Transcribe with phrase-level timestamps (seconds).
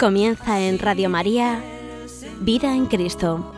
[0.00, 1.62] Comienza en Radio María
[2.40, 3.52] Vida en Cristo,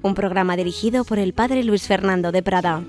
[0.00, 2.82] un programa dirigido por el Padre Luis Fernando de Prada.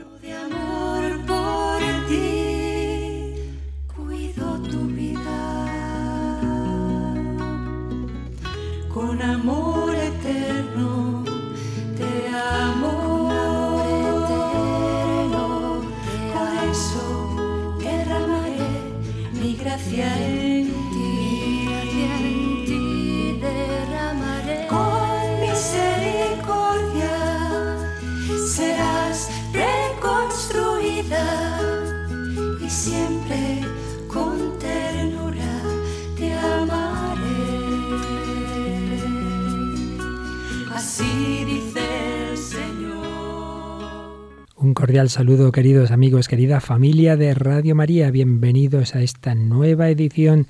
[45.10, 48.10] Saludo, queridos amigos, querida familia de Radio María.
[48.12, 50.48] Bienvenidos a esta nueva edición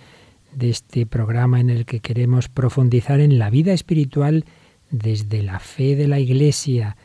[0.54, 4.46] de este programa en el que queremos profundizar en la vida espiritual
[4.92, 6.96] desde la fe de la Iglesia.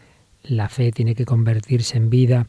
[0.42, 2.46] La fe tiene que convertirse en vida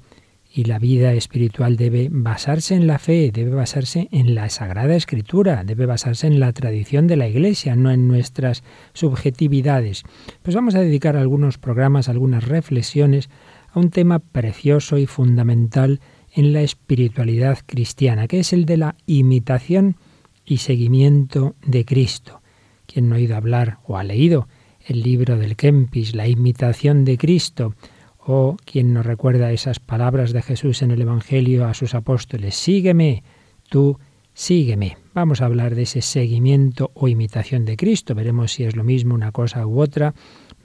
[0.53, 5.63] y la vida espiritual debe basarse en la fe, debe basarse en la Sagrada Escritura,
[5.63, 10.03] debe basarse en la tradición de la Iglesia, no en nuestras subjetividades.
[10.43, 13.29] Pues vamos a dedicar algunos programas, algunas reflexiones
[13.73, 15.99] a un tema precioso y fundamental
[16.33, 19.97] en la espiritualidad cristiana, que es el de la imitación
[20.45, 22.41] y seguimiento de Cristo.
[22.85, 24.47] Quien no ha oído hablar o ha leído
[24.85, 27.75] el libro del Kempis, La imitación de Cristo,
[28.17, 33.23] o quien nos recuerda esas palabras de Jesús en el Evangelio a sus apóstoles, sígueme,
[33.69, 33.97] tú
[34.33, 34.97] sígueme.
[35.13, 38.15] Vamos a hablar de ese seguimiento o imitación de Cristo.
[38.15, 40.13] Veremos si es lo mismo una cosa u otra,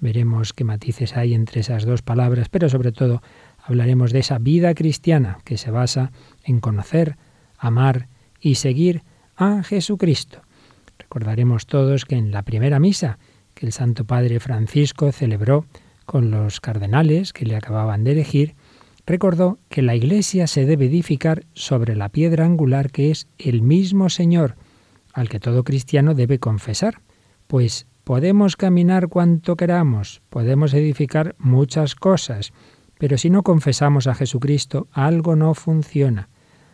[0.01, 3.23] veremos qué matices hay entre esas dos palabras, pero sobre todo
[3.59, 6.12] hablaremos de esa vida cristiana que se basa
[6.45, 7.17] en conocer,
[7.59, 8.09] amar
[8.41, 9.03] y seguir
[9.37, 10.43] a Jesucristo.
[10.99, 13.19] Recordaremos todos que en la primera misa
[13.55, 15.67] que el Santo Padre Francisco celebró
[16.05, 18.55] con los cardenales que le acababan de elegir,
[19.06, 24.09] recordó que la Iglesia se debe edificar sobre la piedra angular que es el mismo
[24.11, 24.56] Señor,
[25.12, 27.01] al que todo cristiano debe confesar,
[27.47, 32.53] pues podemos caminar cuanto queramos, podemos edificar muchas cosas,
[32.99, 36.28] pero si no confesamos a Jesucristo, algo no funciona.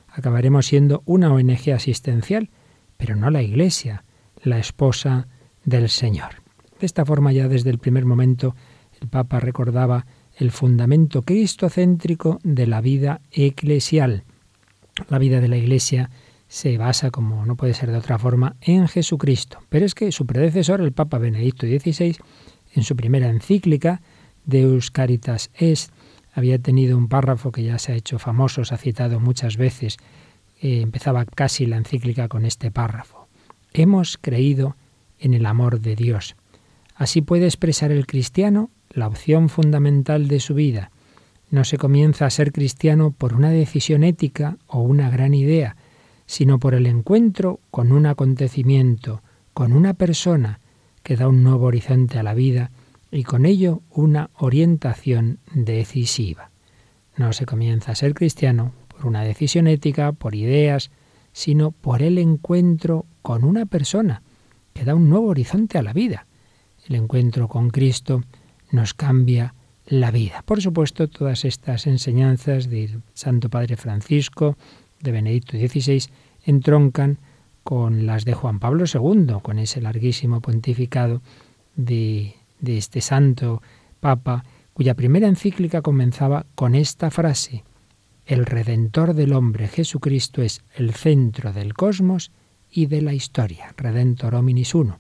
[0.09, 2.51] Acabaremos siendo una ONG asistencial,
[2.99, 4.05] pero no la Iglesia,
[4.43, 5.27] la esposa
[5.65, 6.43] del Señor.
[6.79, 8.55] De esta forma ya desde el primer momento
[9.01, 10.05] el Papa recordaba
[10.37, 14.25] el fundamento cristocéntrico de la vida eclesial.
[15.09, 16.11] La vida de la Iglesia
[16.53, 19.61] se basa, como no puede ser de otra forma, en Jesucristo.
[19.71, 22.19] Pero es que su predecesor, el Papa Benedicto XVI,
[22.75, 24.03] en su primera encíclica,
[24.45, 25.91] Deus Caritas Est,
[26.35, 29.97] había tenido un párrafo que ya se ha hecho famoso, se ha citado muchas veces,
[30.61, 33.29] eh, empezaba casi la encíclica con este párrafo.
[33.73, 34.77] Hemos creído
[35.19, 36.37] en el amor de Dios.
[36.95, 40.91] Así puede expresar el cristiano la opción fundamental de su vida.
[41.49, 45.77] No se comienza a ser cristiano por una decisión ética o una gran idea,
[46.27, 49.23] sino por el encuentro con un acontecimiento,
[49.55, 50.61] con una persona
[51.03, 52.71] que da un nuevo horizonte a la vida
[53.11, 56.51] y con ello una orientación decisiva.
[57.17, 60.91] No se comienza a ser cristiano por una decisión ética, por ideas,
[61.33, 64.23] sino por el encuentro con una persona
[64.73, 66.27] que da un nuevo horizonte a la vida.
[66.89, 68.23] El encuentro con Cristo
[68.71, 69.55] nos cambia
[69.87, 70.43] la vida.
[70.47, 74.57] Por supuesto, todas estas enseñanzas del Santo Padre Francisco,
[75.03, 76.05] de Benedicto XVI,
[76.45, 77.19] entroncan
[77.63, 81.23] con las de Juan Pablo II, con ese larguísimo pontificado
[81.77, 82.35] de,
[82.65, 83.63] este santo
[84.01, 87.65] Papa, cuya primera encíclica comenzaba con esta frase,
[88.27, 92.31] el Redentor del hombre, Jesucristo, es el centro del cosmos
[92.71, 94.99] y de la historia, Redentor Hominis Uno.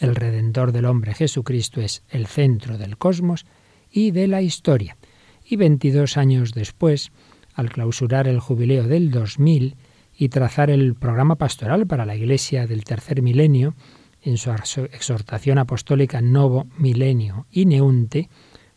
[0.00, 3.46] El Redentor del hombre, Jesucristo, es el centro del cosmos
[3.90, 4.96] y de la historia.
[5.44, 7.12] Y 22 años después,
[7.54, 9.76] al clausurar el jubileo del 2000
[10.16, 13.74] y trazar el programa pastoral para la Iglesia del tercer milenio,
[14.22, 18.28] en su exhortación apostólica Novo Milenio Ineunte,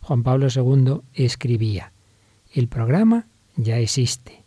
[0.02, 1.92] Juan Pablo II escribía,
[2.54, 4.44] el programa ya existe,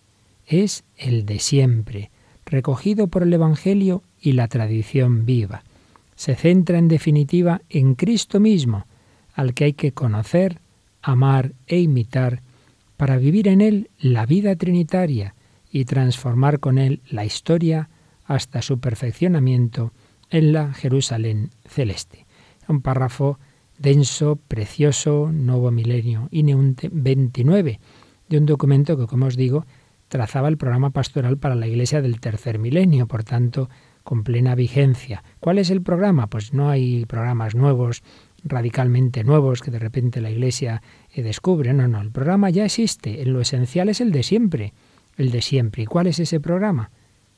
[0.47, 2.11] es el de siempre,
[2.47, 5.63] recogido por el Evangelio y la tradición viva.
[6.17, 8.87] Se centra en definitiva en Cristo mismo,
[9.35, 10.61] al que hay que conocer,
[11.03, 12.43] amar e imitar
[12.99, 15.35] para vivir en Él la vida trinitaria
[15.71, 17.89] y transformar con Él la historia
[18.25, 19.93] hasta su perfeccionamiento
[20.31, 22.27] en la Jerusalén celeste.
[22.67, 23.39] Un párrafo
[23.79, 27.81] denso, precioso, Nuevo Milenio, INEUNTE 29,
[28.29, 29.65] de un documento que, como os digo,
[30.09, 33.71] trazaba el programa pastoral para la Iglesia del tercer milenio, por tanto,
[34.03, 35.23] con plena vigencia.
[35.39, 36.27] ¿Cuál es el programa?
[36.27, 38.03] Pues no hay programas nuevos,
[38.43, 40.83] radicalmente nuevos, que de repente la Iglesia
[41.17, 41.73] descubre.
[41.73, 43.23] No, no, el programa ya existe.
[43.23, 44.73] En lo esencial es el de siempre.
[45.17, 45.83] El de siempre.
[45.83, 46.91] ¿Y cuál es ese programa?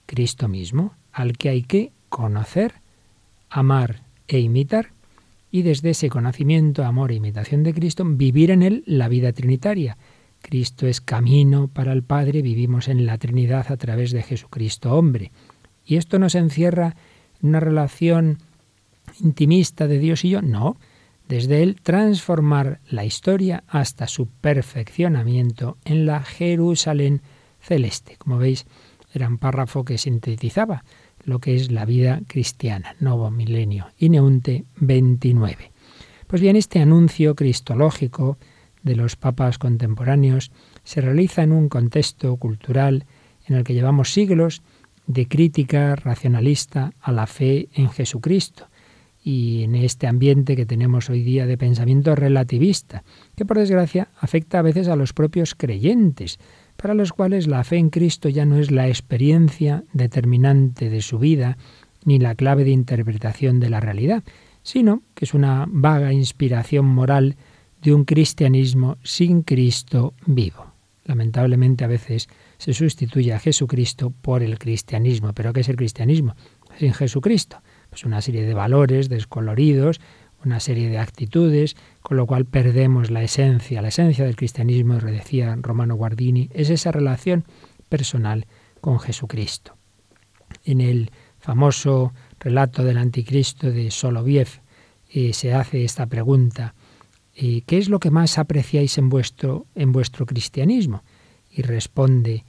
[0.07, 2.75] Cristo mismo, al que hay que conocer,
[3.49, 4.93] amar e imitar.
[5.51, 9.97] Y desde ese conocimiento, amor e imitación de Cristo, vivir en él la vida trinitaria
[10.41, 15.33] Cristo es camino para el Padre, vivimos en la Trinidad a través de Jesucristo hombre.
[15.85, 16.97] ¿Y esto nos encierra
[17.43, 18.39] en una relación
[19.21, 20.43] intimista de Dios y yo?
[20.43, 20.77] No.
[21.31, 27.23] Desde Él transformar la historia hasta su perfeccionamiento en la Jerusalén
[27.61, 28.17] celeste.
[28.19, 28.67] Como veis,
[29.15, 30.83] era un párrafo que sintetizaba
[31.23, 35.71] lo que es la vida cristiana, Nuevo Milenio, Ineunte 29.
[36.27, 38.37] Pues bien, este anuncio cristológico
[38.83, 40.51] de los papas contemporáneos
[40.83, 43.07] se realiza en un contexto cultural
[43.47, 44.63] en el que llevamos siglos
[45.07, 48.70] de crítica racionalista a la fe en Jesucristo
[49.23, 53.05] y en este ambiente que tenemos hoy día de pensamiento relativista,
[53.37, 56.39] que por desgracia afecta a veces a los propios creyentes,
[56.77, 61.19] para los cuales la fe en Cristo ya no es la experiencia determinante de su
[61.19, 61.59] vida
[62.05, 64.25] ni la clave de interpretación de la realidad,
[64.63, 67.37] sino que es una vaga inspiración moral
[67.83, 70.73] de un cristianismo sin Cristo vivo.
[71.05, 72.29] Lamentablemente a veces
[72.59, 75.33] se sustituye a Jesucristo por el cristianismo.
[75.33, 76.37] ¿Pero qué es el cristianismo?
[76.79, 77.63] Sin Jesucristo.
[77.91, 80.01] Pues una serie de valores descoloridos,
[80.45, 83.83] una serie de actitudes, con lo cual perdemos la esencia.
[83.83, 87.45] La esencia del cristianismo, decía Romano Guardini, es esa relación
[87.89, 88.47] personal
[88.81, 89.77] con Jesucristo.
[90.65, 94.49] En el famoso relato del anticristo de Soloviev
[95.09, 96.75] eh, se hace esta pregunta,
[97.35, 101.03] ¿qué es lo que más apreciáis en vuestro, en vuestro cristianismo?
[101.51, 102.45] Y responde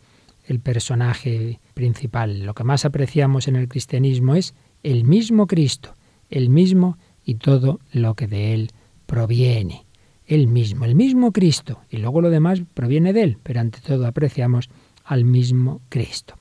[0.46, 5.96] el personaje principal, lo que más apreciamos en el cristianismo es el mismo Cristo,
[6.30, 8.72] el mismo y todo lo que de Él
[9.06, 9.86] proviene.
[10.26, 14.08] El mismo, el mismo Cristo, y luego lo demás proviene de Él, pero ante todo
[14.08, 14.70] apreciamos
[15.04, 16.36] al mismo Cristo.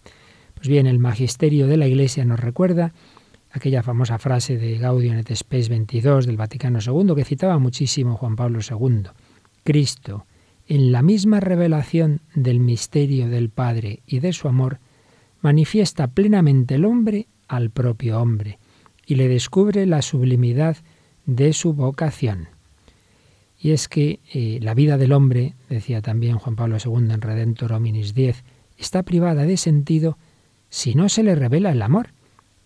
[0.54, 2.92] Pues bien, el magisterio de la Iglesia nos recuerda
[3.50, 8.36] aquella famosa frase de Gaudium et Spes 22 del Vaticano II que citaba muchísimo Juan
[8.36, 9.10] Pablo II.
[9.64, 10.26] Cristo,
[10.68, 14.78] en la misma revelación del misterio del Padre y de su amor,
[15.40, 18.58] manifiesta plenamente el hombre al propio hombre
[19.06, 20.76] y le descubre la sublimidad
[21.26, 22.48] de su vocación.
[23.58, 27.72] Y es que eh, la vida del hombre, decía también Juan Pablo II en Redentor
[27.72, 28.42] Hominis 10,
[28.78, 30.16] está privada de sentido
[30.70, 32.10] si no se le revela el amor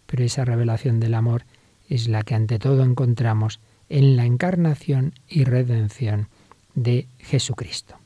[0.07, 1.45] pero esa revelación del amor
[1.89, 6.29] es la que ante todo encontramos en la encarnación y redención
[6.75, 7.97] de Jesucristo.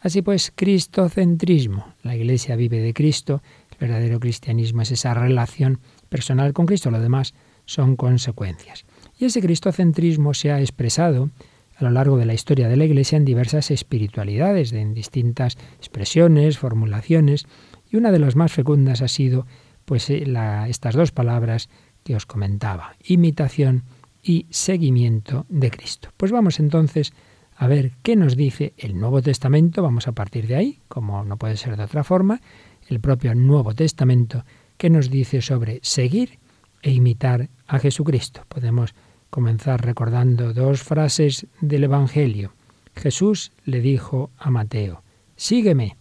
[0.00, 1.94] Así pues, cristocentrismo.
[2.02, 3.42] La Iglesia vive de Cristo,
[3.72, 7.34] el verdadero cristianismo es esa relación personal con Cristo, lo demás
[7.64, 8.84] son consecuencias.
[9.18, 11.30] Y ese cristocentrismo se ha expresado
[11.76, 16.58] a lo largo de la historia de la Iglesia en diversas espiritualidades, en distintas expresiones,
[16.58, 17.46] formulaciones,
[17.90, 19.46] y una de las más fecundas ha sido
[19.84, 20.24] pues eh,
[20.68, 21.68] estas dos palabras
[22.04, 23.84] que os comentaba, imitación
[24.22, 26.10] y seguimiento de Cristo.
[26.16, 27.12] Pues vamos entonces
[27.56, 31.36] a ver qué nos dice el Nuevo Testamento, vamos a partir de ahí, como no
[31.38, 32.40] puede ser de otra forma,
[32.88, 34.44] el propio Nuevo Testamento,
[34.78, 36.38] que nos dice sobre seguir
[36.82, 38.44] e imitar a Jesucristo.
[38.48, 38.94] Podemos
[39.30, 42.54] comenzar recordando dos frases del Evangelio.
[42.94, 45.02] Jesús le dijo a Mateo,
[45.36, 45.96] sígueme.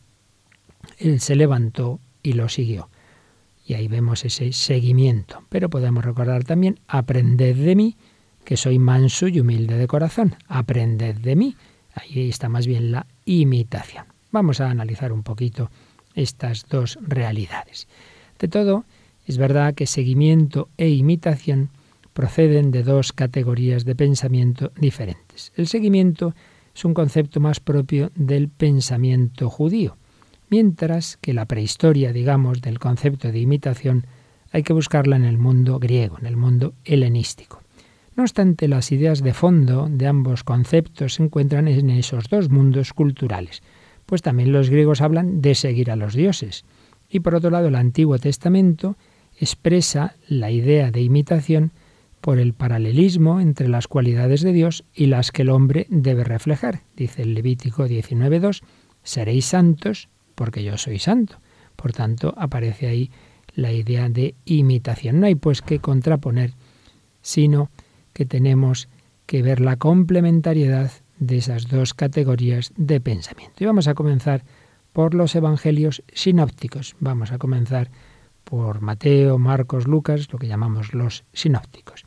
[0.98, 2.90] Él se levantó y lo siguió.
[3.66, 5.44] Y ahí vemos ese seguimiento.
[5.50, 7.98] Pero podemos recordar también, aprended de mí,
[8.46, 10.36] que soy manso y humilde de corazón.
[10.48, 11.58] Aprended de mí.
[11.94, 14.06] Ahí está más bien la imitación.
[14.32, 15.70] Vamos a analizar un poquito
[16.16, 17.88] estas dos realidades.
[18.40, 18.86] De todo,
[19.26, 21.70] es verdad que seguimiento e imitación
[22.14, 25.52] proceden de dos categorías de pensamiento diferentes.
[25.56, 26.34] El seguimiento
[26.76, 29.98] es un concepto más propio del pensamiento judío
[30.50, 34.06] mientras que la prehistoria, digamos, del concepto de imitación
[34.52, 37.62] hay que buscarla en el mundo griego, en el mundo helenístico.
[38.16, 42.94] No obstante, las ideas de fondo de ambos conceptos se encuentran en esos dos mundos
[42.94, 43.62] culturales,
[44.06, 46.66] pues también los griegos hablan de seguir a los dioses,
[47.10, 48.98] Y por otro lado, el Antiguo Testamento
[49.40, 51.72] expresa la idea de imitación
[52.22, 56.82] por el paralelismo entre las cualidades de Dios y las que el hombre debe reflejar.
[56.96, 58.62] Dice el Levítico 19.2,
[59.04, 61.38] seréis santos porque yo soy santo.
[61.76, 63.12] Por tanto, aparece ahí
[63.54, 65.20] la idea de imitación.
[65.20, 66.54] No hay pues que contraponer,
[67.22, 67.70] sino
[68.14, 68.90] que tenemos
[69.26, 73.64] que ver la complementariedad de esas dos categorías de pensamiento.
[73.64, 74.44] Y vamos a comenzar
[74.98, 76.96] por los evangelios sinópticos.
[77.00, 77.92] Vamos a comenzar
[78.44, 82.04] por Mateo, Marcos, Lucas, lo que llamamos los sinópticos.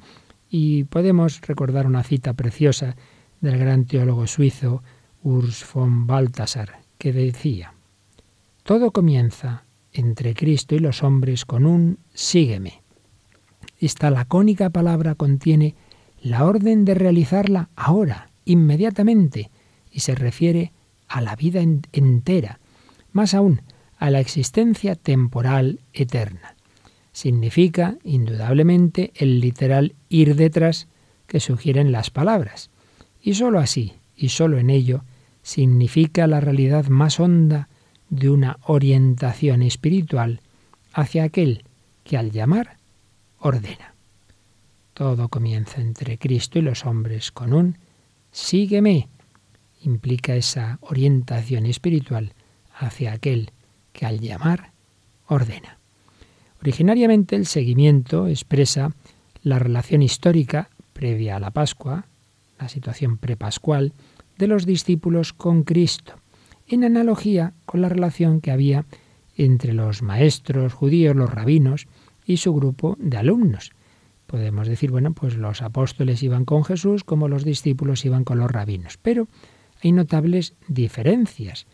[0.50, 2.96] Y podemos recordar una cita preciosa
[3.40, 4.82] del gran teólogo suizo
[5.22, 7.74] Urs von Balthasar, que decía,
[8.64, 12.82] Todo comienza entre Cristo y los hombres con un sígueme.
[13.78, 15.76] Esta lacónica palabra contiene
[16.20, 19.48] la orden de realizarla ahora, inmediatamente,
[19.92, 20.72] y se refiere
[21.06, 22.58] a la vida entera,
[23.12, 23.62] más aún
[23.98, 26.56] a la existencia temporal eterna.
[27.12, 30.88] Significa, indudablemente, el literal ir detrás
[31.26, 32.70] que sugieren las palabras.
[33.22, 35.04] Y sólo así, y sólo en ello,
[35.42, 37.68] significa la realidad más honda
[38.08, 40.40] de una orientación espiritual
[40.92, 41.64] hacia aquel
[42.04, 42.78] que al llamar
[43.38, 43.94] ordena.
[44.94, 47.78] Todo comienza entre Cristo y los hombres con un
[48.32, 49.08] sígueme.
[49.82, 52.34] Implica esa orientación espiritual
[52.80, 53.52] hacia aquel
[53.92, 54.72] que al llamar
[55.26, 55.78] ordena.
[56.60, 58.92] Originariamente el seguimiento expresa
[59.42, 62.06] la relación histórica previa a la Pascua,
[62.58, 63.92] la situación prepascual,
[64.38, 66.14] de los discípulos con Cristo,
[66.66, 68.84] en analogía con la relación que había
[69.36, 71.86] entre los maestros judíos, los rabinos,
[72.26, 73.72] y su grupo de alumnos.
[74.26, 78.50] Podemos decir, bueno, pues los apóstoles iban con Jesús como los discípulos iban con los
[78.50, 79.26] rabinos, pero
[79.82, 81.66] hay notables diferencias.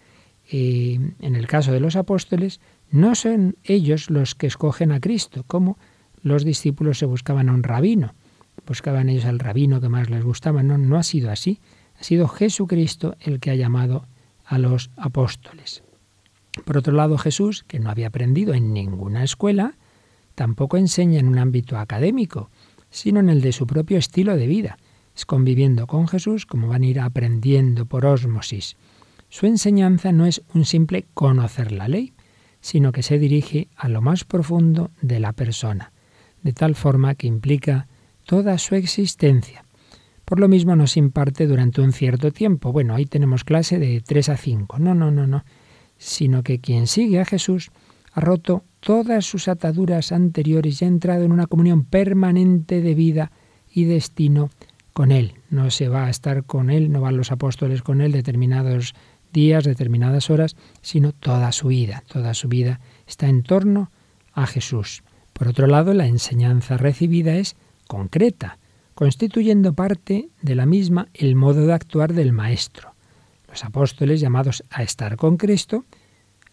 [0.49, 2.61] En el caso de los apóstoles,
[2.91, 5.79] no son ellos los que escogen a Cristo, como
[6.23, 8.15] los discípulos se buscaban a un rabino,
[8.67, 10.62] buscaban ellos al rabino que más les gustaba.
[10.62, 11.61] No, no ha sido así.
[11.99, 14.07] Ha sido Jesucristo el que ha llamado
[14.45, 15.83] a los apóstoles.
[16.65, 19.75] Por otro lado, Jesús, que no había aprendido en ninguna escuela,
[20.35, 22.50] tampoco enseña en un ámbito académico,
[22.91, 24.79] sino en el de su propio estilo de vida.
[25.15, 28.76] Es conviviendo con Jesús como van a ir aprendiendo por ósmosis.
[29.28, 32.14] Su enseñanza no es un simple conocer la ley,
[32.61, 35.92] sino que se dirige a lo más profundo de la persona,
[36.42, 37.87] de tal forma que implica
[38.25, 39.64] toda su existencia.
[40.25, 42.73] Por lo mismo nos imparte durante un cierto tiempo.
[42.73, 44.80] Bueno, ahí tenemos clase de 3 a 5.
[44.80, 45.45] No, no, no, no.
[45.99, 47.71] Sino que quien sigue a Jesús
[48.12, 53.30] ha roto todas sus ataduras anteriores y ha entrado en una comunión permanente de vida
[53.73, 54.50] y destino
[54.92, 55.35] con Él.
[55.50, 58.95] No se va a estar con Él, no van los apóstoles con Él determinados
[59.37, 62.02] días, determinadas horas, sino toda su vida.
[62.09, 63.93] Toda su vida está en torno
[64.33, 65.05] a Jesús.
[65.33, 67.55] Por otro lado, la enseñanza recibida es
[67.87, 68.59] concreta
[68.97, 72.95] constituyendo parte de la misma el modo de actuar del Maestro.
[73.47, 75.85] Los apóstoles llamados a estar con Cristo,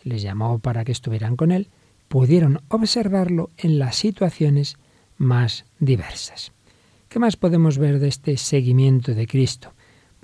[0.04, 1.70] les llamó para que estuvieran con Él,
[2.10, 4.76] pudieron observarlo en las situaciones
[5.18, 6.52] más diversas.
[7.08, 9.72] ¿Qué más podemos ver de este seguimiento de Cristo?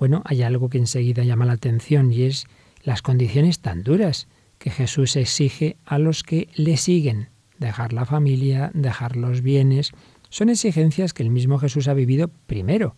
[0.00, 2.46] Bueno, hay algo que enseguida llama la atención y es
[2.82, 7.28] las condiciones tan duras que Jesús exige a los que le siguen.
[7.58, 9.92] Dejar la familia, dejar los bienes,
[10.30, 12.96] son exigencias que el mismo Jesús ha vivido primero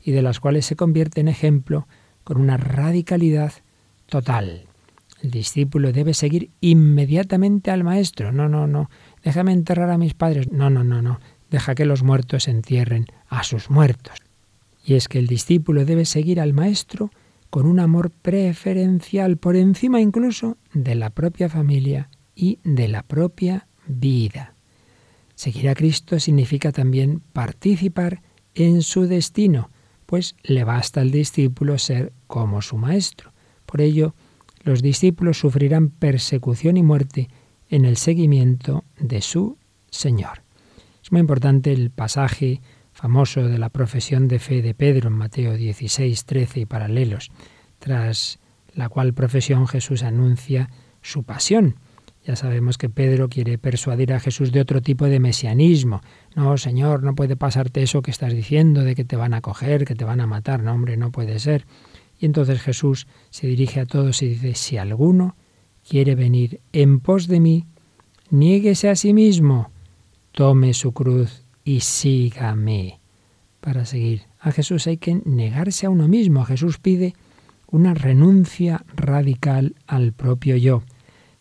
[0.00, 1.88] y de las cuales se convierte en ejemplo
[2.22, 3.52] con una radicalidad
[4.06, 4.68] total.
[5.22, 8.30] El discípulo debe seguir inmediatamente al Maestro.
[8.30, 8.90] No, no, no.
[9.24, 10.52] Déjame enterrar a mis padres.
[10.52, 11.18] No, no, no, no.
[11.50, 14.23] Deja que los muertos entierren a sus muertos.
[14.84, 17.10] Y es que el discípulo debe seguir al Maestro
[17.50, 23.68] con un amor preferencial por encima incluso de la propia familia y de la propia
[23.86, 24.54] vida.
[25.34, 28.22] Seguir a Cristo significa también participar
[28.54, 29.70] en su destino,
[30.06, 33.32] pues le basta al discípulo ser como su maestro.
[33.66, 34.14] Por ello,
[34.62, 37.28] los discípulos sufrirán persecución y muerte
[37.68, 39.58] en el seguimiento de su
[39.90, 40.42] Señor.
[41.02, 42.60] Es muy importante el pasaje
[43.04, 47.30] famoso de la profesión de fe de Pedro en Mateo 16, 13 y paralelos,
[47.78, 48.38] tras
[48.74, 50.70] la cual profesión Jesús anuncia
[51.02, 51.74] su pasión
[52.24, 56.00] ya sabemos que Pedro quiere persuadir a Jesús de otro tipo de mesianismo.
[56.34, 59.84] No, Señor, no puede pasarte eso que estás diciendo de que te van a coger,
[59.84, 60.62] que te van a matar.
[60.62, 61.66] No, hombre, no puede ser.
[62.18, 65.36] Y entonces Jesús se dirige a todos y dice, si alguno
[65.86, 67.66] quiere venir en pos de mí,
[68.30, 69.70] niéguese a sí mismo,
[70.32, 73.00] tome su cruz y sígame.
[73.60, 76.44] Para seguir a Jesús hay que negarse a uno mismo.
[76.44, 77.14] Jesús pide
[77.70, 80.82] una renuncia radical al propio yo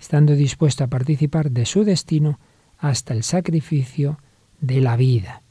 [0.03, 2.37] estando dispuesto a participar de su destino
[2.77, 4.19] hasta el sacrificio
[4.59, 5.41] de la vida.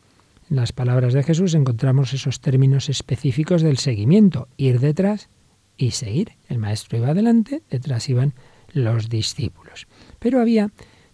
[0.51, 5.31] En las palabras de Jesús encontramos esos términos específicos del seguimiento, ir detrás
[5.79, 6.33] y seguir.
[6.51, 8.35] El maestro iba adelante, detrás iban
[8.75, 9.87] los discípulos.
[10.19, 10.71] Pero había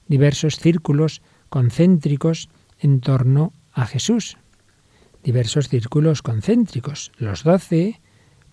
[0.08, 2.48] diversos círculos concéntricos
[2.80, 4.37] en torno a Jesús.
[5.23, 7.12] Diversos círculos concéntricos.
[7.18, 8.00] Los doce,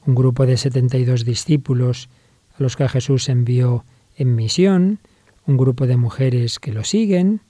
[0.05, 2.09] un grupo de setenta y dos discípulos
[2.57, 4.99] a los que Jesús envió en misión,
[5.45, 7.41] un grupo de mujeres que lo siguen,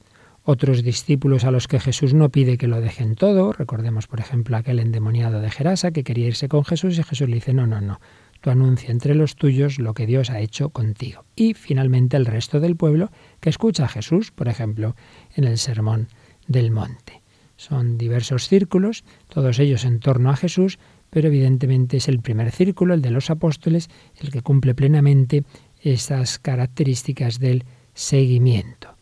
[0.44, 3.51] otros discípulos a los que Jesús no pide que lo dejen todo.
[3.51, 7.36] Recordemos, por ejemplo, aquel endemoniado de Gerasa que quería irse con Jesús y Jesús le
[7.36, 8.00] dice, no, no, no,
[8.41, 11.25] tú anuncia entre los tuyos lo que Dios ha hecho contigo.
[11.36, 14.96] Y finalmente el resto del pueblo que escucha a Jesús, por ejemplo,
[15.36, 16.10] en el Sermón
[16.47, 17.21] del Monte.
[17.57, 20.77] Son diversos círculos, todos ellos en torno a Jesús,
[21.09, 25.43] pero evidentemente es el primer círculo, el de los apóstoles, el que cumple plenamente
[25.79, 28.95] esas características del seguimiento.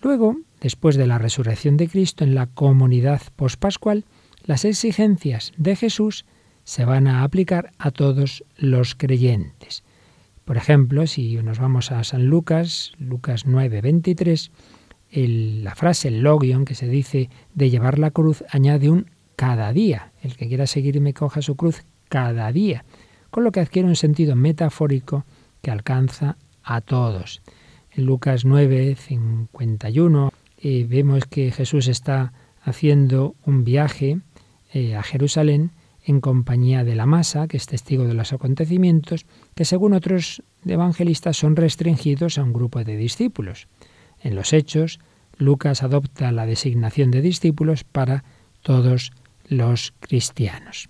[0.00, 4.04] Luego, después de la resurrección de Cristo en la comunidad pospascual,
[4.44, 6.24] las exigencias de Jesús
[6.64, 9.82] se van a aplicar a todos los creyentes.
[10.44, 14.50] Por ejemplo, si nos vamos a San Lucas, Lucas 9, 23,
[15.14, 19.06] la frase, el logion que se dice de llevar la cruz, añade un
[19.36, 20.12] cada día.
[20.22, 22.84] El que quiera seguirme coja su cruz cada día,
[23.30, 25.24] con lo que adquiere un sentido metafórico
[25.62, 27.42] que alcanza a todos.
[27.92, 34.20] En Lucas 9, 51 eh, vemos que Jesús está haciendo un viaje
[34.72, 35.70] eh, a Jerusalén
[36.04, 41.36] en compañía de la masa, que es testigo de los acontecimientos, que según otros evangelistas
[41.36, 43.68] son restringidos a un grupo de discípulos.
[44.24, 44.98] En los hechos,
[45.36, 48.24] Lucas adopta la designación de discípulos para
[48.62, 49.12] todos
[49.46, 50.88] los cristianos.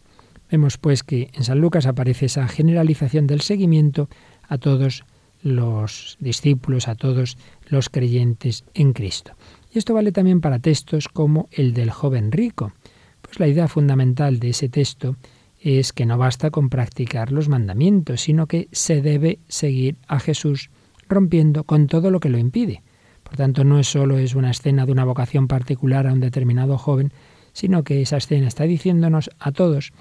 [0.51, 4.09] Vemos pues que en San Lucas aparece esa generalización del seguimiento
[4.49, 5.05] a todos
[5.43, 9.33] los discípulos, a todos los creyentes en Cristo.
[9.73, 12.73] Y esto vale también para textos como el del joven rico.
[13.21, 15.17] Pues la idea fundamental de ese texto
[15.61, 20.71] es que no basta con practicar los mandamientos, sino que se debe seguir a Jesús
[21.09, 22.84] rompiendo con todo lo que lo impide.
[23.25, 26.79] Por tanto, no es solo es una escena de una vocación particular a un determinado
[26.79, 27.13] joven,
[27.53, 29.93] sino que esa escena está diciéndonos a todos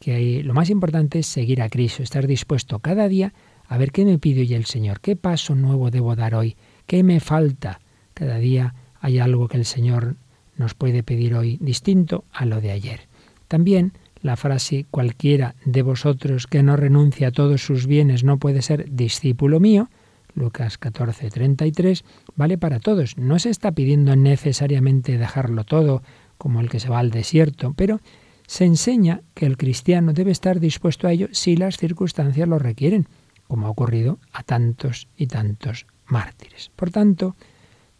[0.00, 3.32] que lo más importante es seguir a Cristo, estar dispuesto cada día
[3.68, 7.04] a ver qué me pide hoy el Señor, qué paso nuevo debo dar hoy, qué
[7.04, 7.80] me falta.
[8.14, 10.16] Cada día hay algo que el Señor
[10.56, 13.02] nos puede pedir hoy distinto a lo de ayer.
[13.46, 18.62] También la frase cualquiera de vosotros que no renuncia a todos sus bienes no puede
[18.62, 19.88] ser discípulo mío,
[20.34, 22.04] Lucas 14, 33,
[22.36, 23.16] vale para todos.
[23.16, 26.02] No se está pidiendo necesariamente dejarlo todo
[26.38, 28.00] como el que se va al desierto, pero
[28.46, 33.06] se enseña que el cristiano debe estar dispuesto a ello si las circunstancias lo requieren,
[33.46, 36.70] como ha ocurrido a tantos y tantos mártires.
[36.74, 37.36] Por tanto,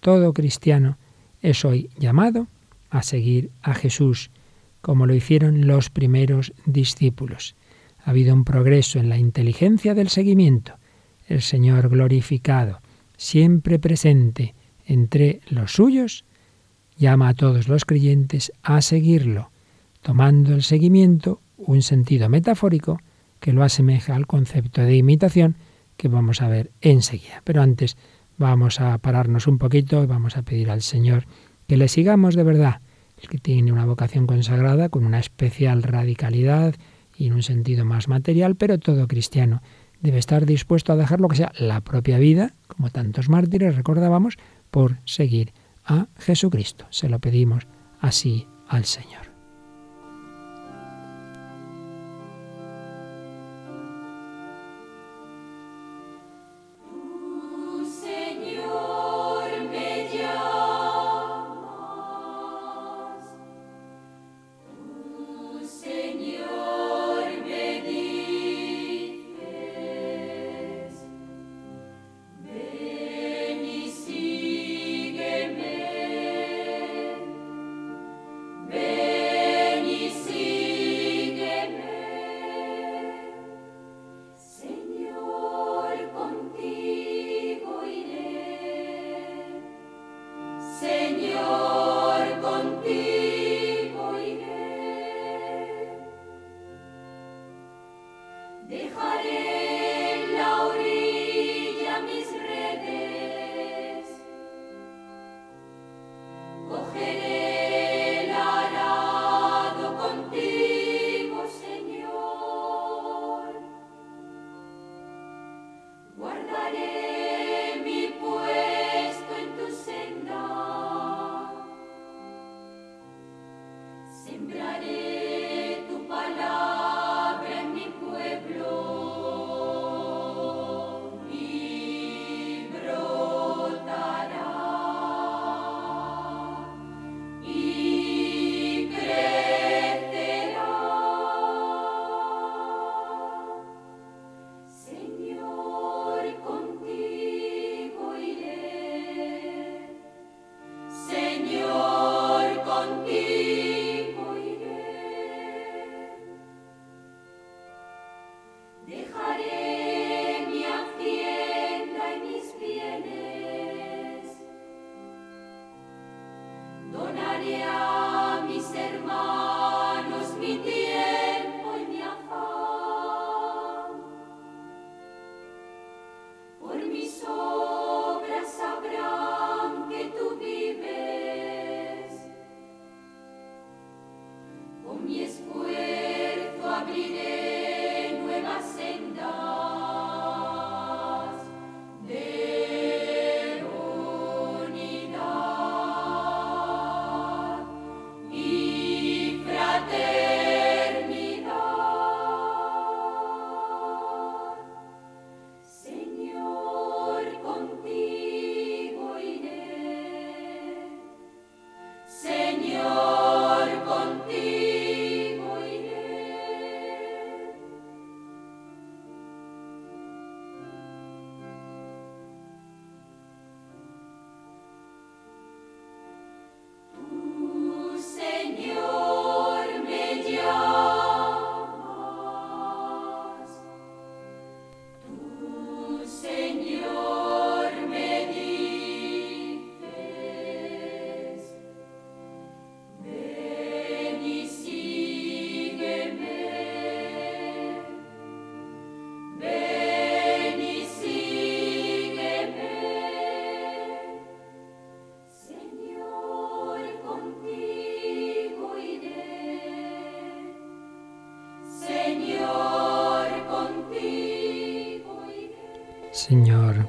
[0.00, 0.98] todo cristiano
[1.40, 2.48] es hoy llamado
[2.88, 4.30] a seguir a Jesús,
[4.80, 7.54] como lo hicieron los primeros discípulos.
[8.04, 10.79] Ha habido un progreso en la inteligencia del seguimiento.
[11.30, 12.80] El Señor glorificado,
[13.16, 16.26] siempre presente entre los suyos,
[16.98, 19.50] llama a todos los creyentes a seguirlo,
[20.02, 23.00] tomando el seguimiento un sentido metafórico
[23.38, 25.56] que lo asemeja al concepto de imitación
[25.96, 27.40] que vamos a ver enseguida.
[27.44, 27.96] Pero antes
[28.40, 31.26] Vamos a pararnos un poquito y vamos a pedir al Señor
[31.66, 32.80] que le sigamos de verdad,
[33.20, 36.74] el que tiene una vocación consagrada con una especial radicalidad
[37.14, 39.60] y en un sentido más material, pero todo cristiano
[40.00, 44.38] debe estar dispuesto a dejar lo que sea la propia vida, como tantos mártires recordábamos,
[44.70, 45.52] por seguir
[45.84, 46.86] a Jesucristo.
[46.90, 47.66] Se lo pedimos
[48.00, 49.29] así al Señor.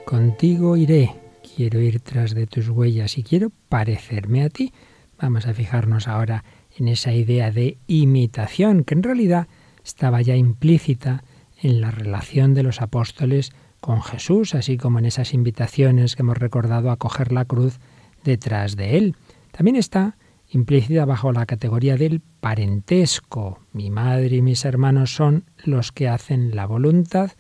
[0.06, 1.16] Contigo iré.
[1.56, 4.74] Quiero ir tras de tus huellas y quiero parecerme a ti.
[5.20, 6.44] Vamos a fijarnos ahora
[6.78, 9.48] en esa idea de imitación, que en realidad
[9.84, 11.24] estaba ya implícita
[11.62, 16.38] en la relación de los apóstoles con Jesús, así como en esas invitaciones que hemos
[16.38, 17.80] recordado a coger la cruz
[18.24, 19.16] detrás de él.
[19.52, 20.18] También está
[20.50, 23.60] implícita bajo la categoría del parentesco.
[23.74, 27.32] Mi madre y mis hermanos son los que hacen la voluntad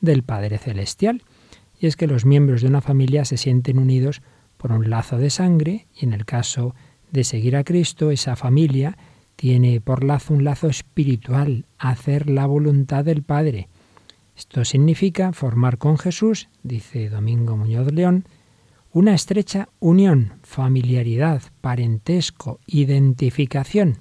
[0.00, 1.22] del Padre Celestial.
[1.78, 4.22] Y es que los miembros de una familia se sienten unidos
[4.56, 6.74] por un lazo de sangre y en el caso
[7.10, 8.96] de seguir a Cristo, esa familia
[9.36, 13.68] tiene por lazo un lazo espiritual, hacer la voluntad del Padre.
[14.36, 18.26] Esto significa formar con Jesús, dice Domingo Muñoz León,
[18.92, 23.98] una estrecha unión, familiaridad, parentesco, identificación.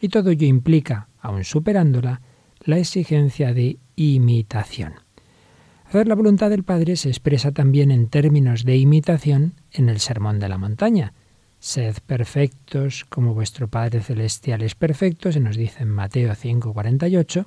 [0.00, 2.20] Y todo ello implica, aun superándola,
[2.60, 5.03] la exigencia de imitación.
[5.94, 10.48] La voluntad del Padre se expresa también en términos de imitación en el Sermón de
[10.48, 11.14] la Montaña.
[11.60, 17.46] Sed perfectos como vuestro Padre Celestial es perfecto, se nos dice en Mateo 5:48,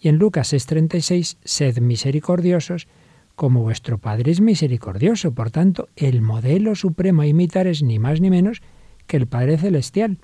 [0.00, 2.86] y en Lucas 6:36, sed misericordiosos
[3.34, 5.32] como vuestro Padre es misericordioso.
[5.32, 8.62] Por tanto, el modelo supremo a imitar es ni más ni menos
[9.08, 10.18] que el Padre Celestial,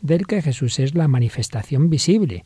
[0.00, 2.44] del que Jesús es la manifestación visible.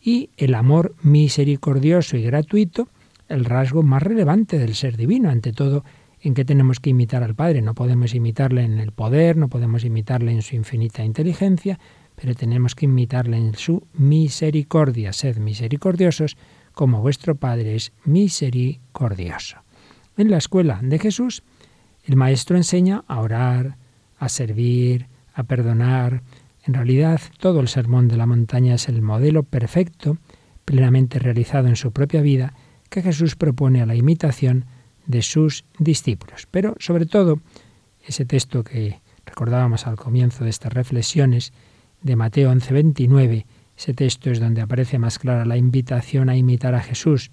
[0.00, 2.88] Y el amor misericordioso y gratuito
[3.28, 5.84] el rasgo más relevante del ser divino, ante todo
[6.20, 7.62] en que tenemos que imitar al Padre.
[7.62, 11.78] No podemos imitarle en el poder, no podemos imitarle en su infinita inteligencia,
[12.16, 15.12] pero tenemos que imitarle en su misericordia.
[15.12, 16.36] Sed misericordiosos
[16.72, 19.58] como vuestro Padre es misericordioso.
[20.16, 21.42] En la escuela de Jesús,
[22.04, 23.76] el Maestro enseña a orar,
[24.18, 26.22] a servir, a perdonar.
[26.64, 30.18] En realidad, todo el sermón de la montaña es el modelo perfecto,
[30.64, 32.54] plenamente realizado en su propia vida,
[32.94, 34.66] que Jesús propone a la imitación
[35.06, 36.46] de sus discípulos.
[36.48, 37.40] Pero sobre todo,
[38.06, 41.52] ese texto que recordábamos al comienzo de estas reflexiones
[42.02, 46.82] de Mateo 11:29, ese texto es donde aparece más clara la invitación a imitar a
[46.82, 47.32] Jesús.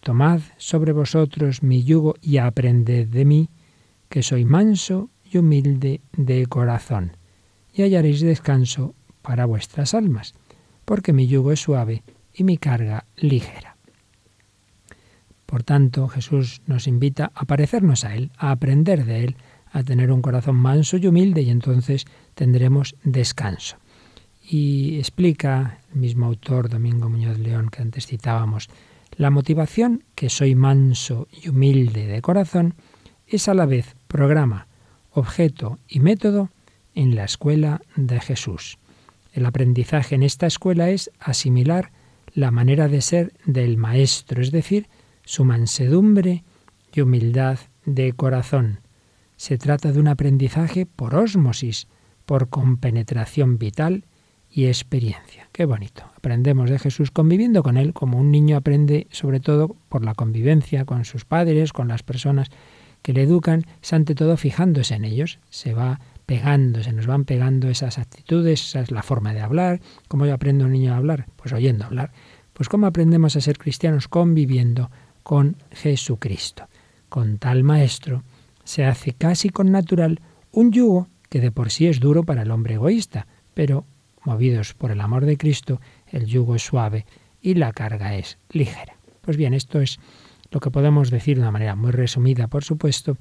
[0.00, 3.50] Tomad sobre vosotros mi yugo y aprended de mí,
[4.08, 7.18] que soy manso y humilde de corazón,
[7.74, 10.32] y hallaréis descanso para vuestras almas,
[10.86, 13.73] porque mi yugo es suave y mi carga ligera.
[15.54, 19.36] Por tanto, Jesús nos invita a parecernos a Él, a aprender de Él,
[19.70, 23.76] a tener un corazón manso y humilde y entonces tendremos descanso.
[24.42, 28.68] Y explica el mismo autor, Domingo Muñoz León, que antes citábamos,
[29.16, 32.74] la motivación que soy manso y humilde de corazón
[33.28, 34.66] es a la vez programa,
[35.12, 36.50] objeto y método
[36.96, 38.78] en la escuela de Jesús.
[39.32, 41.92] El aprendizaje en esta escuela es asimilar
[42.34, 44.88] la manera de ser del Maestro, es decir,
[45.24, 46.44] su mansedumbre
[46.92, 48.80] y humildad de corazón.
[49.36, 51.88] Se trata de un aprendizaje por ósmosis,
[52.24, 54.04] por compenetración vital
[54.50, 55.48] y experiencia.
[55.52, 56.04] Qué bonito.
[56.16, 60.84] Aprendemos de Jesús conviviendo con Él como un niño aprende sobre todo por la convivencia
[60.84, 62.50] con sus padres, con las personas
[63.02, 65.38] que le educan, es ante todo fijándose en ellos.
[65.50, 69.80] Se va pegando, se nos van pegando esas actitudes, esa es la forma de hablar.
[70.08, 71.26] ¿Cómo yo aprendo a un niño a hablar?
[71.36, 72.12] Pues oyendo hablar.
[72.54, 74.08] Pues ¿cómo aprendemos a ser cristianos?
[74.08, 74.90] Conviviendo
[75.24, 76.68] con Jesucristo.
[77.08, 78.22] Con tal maestro
[78.62, 80.20] se hace casi con natural
[80.52, 83.84] un yugo que de por sí es duro para el hombre egoísta, pero
[84.22, 87.06] movidos por el amor de Cristo, el yugo es suave
[87.42, 88.96] y la carga es ligera.
[89.20, 89.98] Pues bien, esto es
[90.50, 93.16] lo que podemos decir de una manera muy resumida, por supuesto,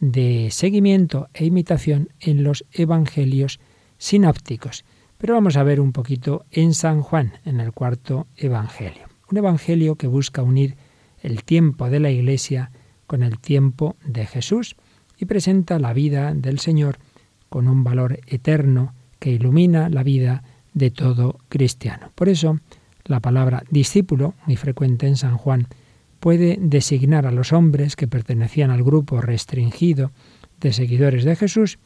[0.00, 3.58] de seguimiento e imitación en los evangelios
[3.96, 4.84] sinópticos.
[5.16, 9.08] Pero vamos a ver un poquito en San Juan, en el cuarto evangelio.
[9.30, 10.76] Un evangelio que busca unir
[11.22, 12.70] el tiempo de la Iglesia
[13.06, 14.76] con el tiempo de Jesús
[15.18, 16.98] y presenta la vida del Señor
[17.48, 22.12] con un valor eterno que ilumina la vida de todo cristiano.
[22.14, 22.60] Por eso,
[23.04, 25.66] la palabra discípulo, muy frecuente en San Juan,
[26.20, 30.12] puede designar a los hombres que pertenecían al grupo restringido
[30.60, 31.78] de seguidores de Jesús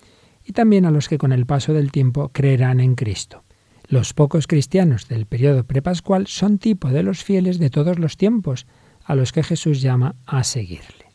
[0.45, 3.45] y también a los que con el paso del tiempo creerán en Cristo.
[3.87, 8.66] Los pocos cristianos del periodo prepascual son tipo de los fieles de todos los tiempos,
[9.05, 11.07] a los que Jesús llama a seguirle.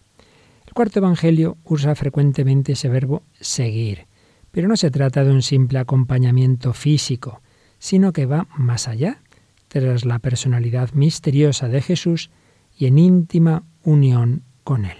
[0.66, 4.08] El cuarto Evangelio usa frecuentemente ese verbo seguir,
[4.52, 7.42] pero no se trata de un simple acompañamiento físico,
[7.80, 9.22] sino que va más allá,
[9.68, 12.30] tras la personalidad misteriosa de Jesús,
[12.78, 14.98] y en íntima unión con Él.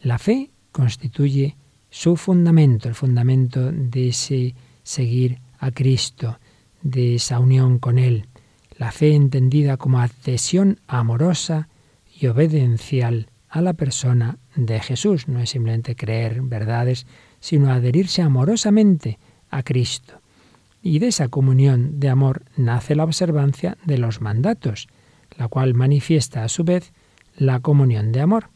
[0.00, 1.56] La fe constituye
[1.90, 6.38] su fundamento, el fundamento de ese seguir a Cristo,
[6.82, 8.26] de esa unión con Él.
[8.78, 11.68] La fe entendida como adhesión amorosa
[12.22, 15.28] y obediencial a la persona de Jesús.
[15.28, 17.06] No es simplemente creer verdades,
[17.40, 19.18] sino adherirse amorosamente
[19.50, 20.20] a Cristo.
[20.82, 24.88] Y de esa comunión de amor nace la observancia de los mandatos
[25.38, 26.92] la cual manifiesta a su vez
[27.36, 28.48] la comunión de amor,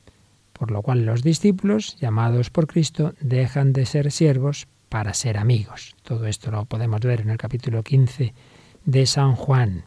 [0.53, 5.97] por lo cual los discípulos, llamados por Cristo, dejan de ser siervos para ser amigos.
[6.03, 8.35] Todo esto lo podemos ver en el capítulo 15
[8.85, 9.85] de San Juan.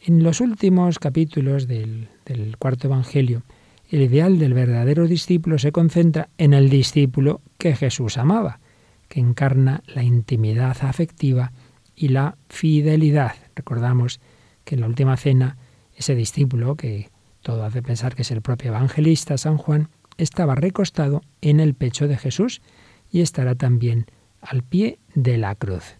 [0.00, 3.42] En los últimos capítulos del, del cuarto Evangelio,
[3.90, 8.60] el ideal del verdadero discípulo se concentra en el discípulo que Jesús amaba,
[9.08, 11.52] que encarna la intimidad afectiva
[11.94, 13.34] y la fidelidad.
[13.54, 14.20] Recordamos
[14.64, 15.58] que en la última cena
[15.96, 17.10] ese discípulo, que
[17.42, 22.08] todo hace pensar que es el propio evangelista San Juan, estaba recostado en el pecho
[22.08, 22.62] de Jesús
[23.10, 24.06] y estará también
[24.40, 25.96] al pie de la cruz.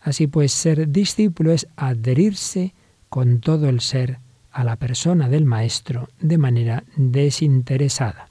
[0.00, 2.74] Así pues, ser discípulo es adherirse
[3.08, 4.18] con todo el ser
[4.56, 8.30] a la persona del Maestro de manera desinteresada.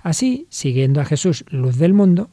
[0.00, 2.30] Así, siguiendo a Jesús, luz del mundo,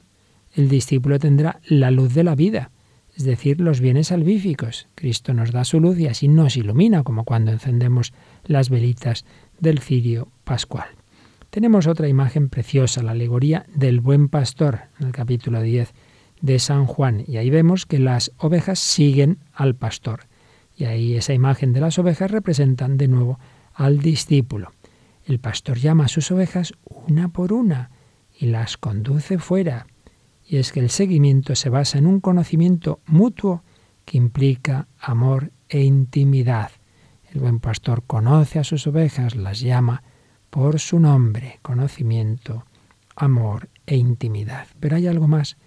[0.55, 2.71] el discípulo tendrá la luz de la vida,
[3.17, 4.87] es decir, los bienes salvíficos.
[4.95, 8.13] Cristo nos da su luz y así nos ilumina, como cuando encendemos
[8.45, 9.25] las velitas
[9.59, 10.87] del cirio pascual.
[11.49, 15.93] Tenemos otra imagen preciosa, la alegoría del buen pastor, en el capítulo 10
[16.39, 20.28] de San Juan, y ahí vemos que las ovejas siguen al pastor.
[20.79, 23.37] Y ahí esa imagen de las ovejas representan de nuevo
[23.73, 24.71] al discípulo.
[25.25, 27.91] El pastor llama a sus ovejas una por una
[28.33, 29.87] y las conduce fuera
[30.47, 33.61] y es que el seguimiento se basa en un conocimiento mutuo
[34.05, 36.71] que implica amor e intimidad.
[37.33, 40.01] El buen pastor conoce a sus ovejas, las llama
[40.49, 42.65] por su nombre, conocimiento,
[43.17, 44.67] amor e intimidad.
[44.79, 45.57] Pero hay algo más,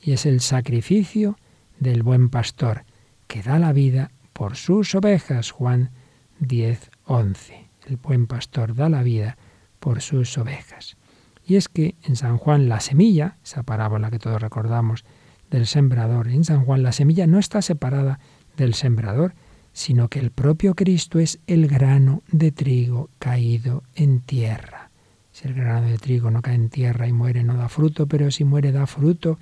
[0.00, 1.38] y es el sacrificio
[1.80, 2.84] del buen pastor,
[3.26, 5.50] que da la vida por sus ovejas.
[5.50, 5.90] Juan
[6.38, 7.68] 10, 11.
[7.88, 9.36] El buen pastor da la vida
[9.80, 10.96] por sus ovejas.
[11.44, 15.04] Y es que en San Juan la semilla, esa parábola que todos recordamos
[15.50, 18.20] del sembrador, en San Juan la semilla no está separada
[18.56, 19.34] del sembrador,
[19.72, 24.92] sino que el propio Cristo es el grano de trigo caído en tierra.
[25.32, 28.30] Si el grano de trigo no cae en tierra y muere, no da fruto, pero
[28.30, 29.36] si muere da fruto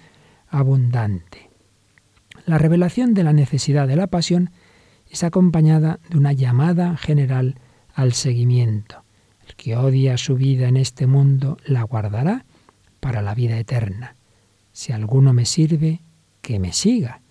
[0.49, 1.51] abundante.
[2.47, 4.51] La revelación de la necesidad de la pasión
[5.11, 7.59] es acompañada de una llamada general
[7.95, 9.07] al seguimiento
[9.57, 12.45] que odia su vida en este mundo la guardará
[13.01, 14.17] para la vida eterna.
[14.73, 16.03] Si alguno me sirve,
[16.43, 17.23] que me siga.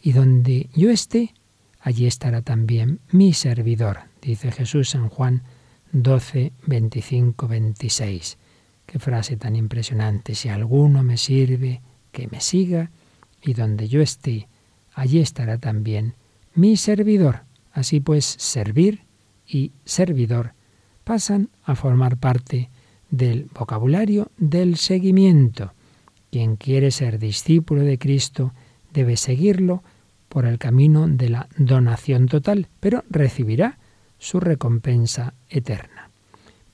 [0.00, 1.34] Y donde yo esté,
[1.80, 5.42] allí estará también mi servidor, dice Jesús en Juan
[5.92, 8.38] 12, 25, 26.
[8.86, 10.34] Qué frase tan impresionante.
[10.34, 12.90] Si alguno me sirve, que me siga,
[13.42, 14.48] y donde yo esté,
[14.94, 16.14] allí estará también
[16.58, 17.42] mi servidor.
[17.72, 19.02] Así pues, servir
[19.46, 20.52] y servidor
[21.04, 22.68] pasan a formar parte
[23.10, 25.72] del vocabulario del seguimiento.
[26.30, 28.52] Quien quiere ser discípulo de Cristo
[28.92, 29.82] debe seguirlo
[30.28, 33.78] por el camino de la donación total, pero recibirá
[34.18, 36.10] su recompensa eterna.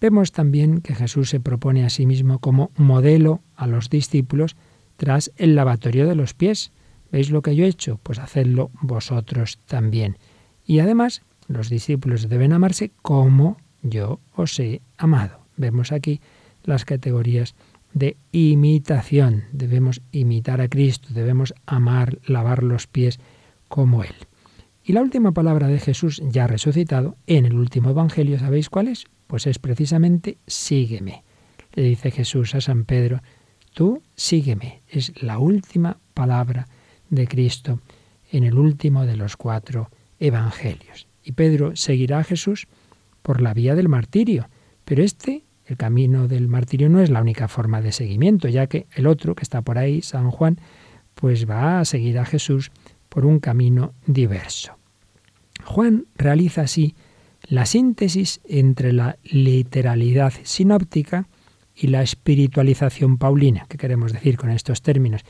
[0.00, 4.56] Vemos también que Jesús se propone a sí mismo como modelo a los discípulos
[4.96, 6.72] tras el lavatorio de los pies.
[7.14, 8.00] ¿Veis lo que yo he hecho?
[8.03, 10.18] Pues hacedlo vosotros también.
[10.66, 15.38] Y además, los discípulos deben amarse como yo os he amado.
[15.57, 16.20] Vemos aquí
[16.64, 17.55] las categorías
[17.92, 19.44] de imitación.
[19.53, 23.20] Debemos imitar a Cristo, debemos amar, lavar los pies
[23.68, 24.16] como Él.
[24.83, 29.05] Y la última palabra de Jesús ya resucitado en el último Evangelio, ¿sabéis cuál es?
[29.29, 31.22] Pues es precisamente sígueme.
[31.74, 33.22] Le dice Jesús a San Pedro,
[33.72, 34.81] tú sígueme.
[34.88, 36.66] Es la última palabra
[37.10, 37.80] de Cristo
[38.30, 41.06] en el último de los cuatro Evangelios.
[41.22, 42.66] Y Pedro seguirá a Jesús
[43.22, 44.48] por la vía del martirio,
[44.84, 48.86] pero este, el camino del martirio, no es la única forma de seguimiento, ya que
[48.94, 50.58] el otro, que está por ahí, San Juan,
[51.14, 52.70] pues va a seguir a Jesús
[53.08, 54.76] por un camino diverso.
[55.64, 56.94] Juan realiza así
[57.46, 61.26] la síntesis entre la literalidad sinóptica
[61.74, 63.66] y la espiritualización paulina.
[63.68, 65.22] ¿Qué queremos decir con estos términos?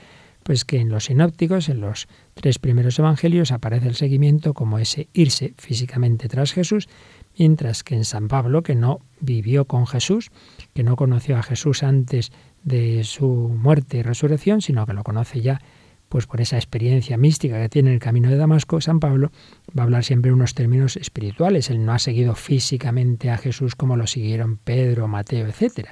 [0.45, 5.09] Pues que en los sinópticos, en los tres primeros evangelios, aparece el seguimiento como ese
[5.13, 6.89] irse físicamente tras Jesús,
[7.37, 10.31] mientras que en San Pablo, que no vivió con Jesús,
[10.75, 12.31] que no conoció a Jesús antes
[12.63, 15.61] de su muerte y resurrección, sino que lo conoce ya
[16.15, 19.33] pues por esa experiencia mística que tiene el camino de Damasco, San Pablo
[19.77, 21.71] va a hablar siempre en unos términos espirituales.
[21.71, 25.89] Él no ha seguido físicamente a Jesús como lo siguieron Pedro, Mateo, etc.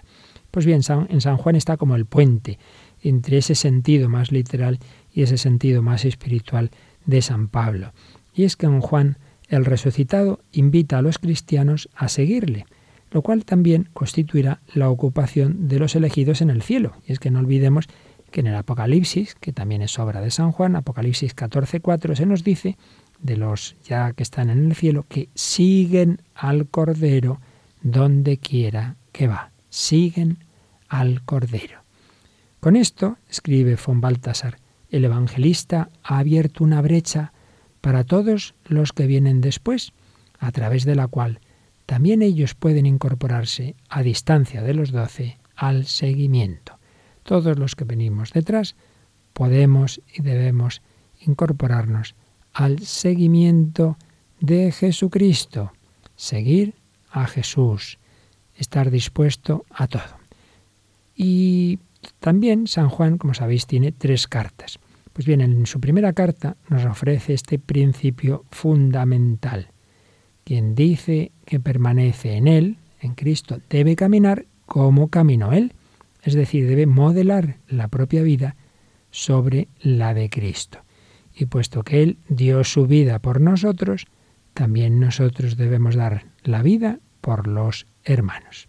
[0.52, 2.60] Pues bien, en San Juan está como el puente
[3.02, 4.78] entre ese sentido más literal
[5.12, 6.70] y ese sentido más espiritual
[7.04, 7.92] de San Pablo.
[8.34, 12.64] Y es que en Juan el resucitado invita a los cristianos a seguirle,
[13.10, 16.94] lo cual también constituirá la ocupación de los elegidos en el cielo.
[17.06, 17.86] Y es que no olvidemos
[18.30, 22.42] que en el Apocalipsis, que también es obra de San Juan, Apocalipsis 14:4, se nos
[22.42, 22.78] dice
[23.20, 27.40] de los ya que están en el cielo que siguen al Cordero
[27.82, 29.50] donde quiera que va.
[29.68, 30.38] Siguen
[30.88, 31.81] al Cordero.
[32.62, 37.32] Con esto, escribe von Baltasar, el evangelista ha abierto una brecha
[37.80, 39.92] para todos los que vienen después,
[40.38, 41.40] a través de la cual
[41.86, 46.78] también ellos pueden incorporarse a distancia de los doce al seguimiento
[47.22, 48.76] todos los que venimos detrás,
[49.32, 50.82] podemos y debemos
[51.20, 52.14] incorporarnos
[52.52, 53.96] al seguimiento
[54.40, 55.72] de Jesucristo,
[56.16, 56.74] seguir
[57.10, 57.98] a Jesús,
[58.56, 60.20] estar dispuesto a todo.
[61.16, 61.78] Y
[62.20, 64.78] también San Juan, como sabéis, tiene tres cartas.
[65.12, 69.68] Pues bien, en su primera carta nos ofrece este principio fundamental.
[70.44, 75.74] Quien dice que permanece en Él, en Cristo, debe caminar como caminó Él
[76.22, 78.56] es decir, debe modelar la propia vida
[79.10, 80.78] sobre la de Cristo.
[81.34, 84.06] Y puesto que Él dio su vida por nosotros,
[84.54, 88.68] también nosotros debemos dar la vida por los hermanos.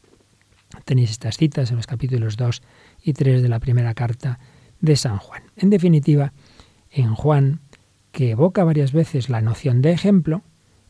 [0.86, 2.64] Tenéis estas citas en los capítulos 2
[3.04, 4.40] y 3 de la primera carta
[4.80, 5.44] de San Juan.
[5.56, 6.34] En definitiva,
[6.90, 7.60] en Juan,
[8.12, 10.44] que evoca varias veces la noción de ejemplo,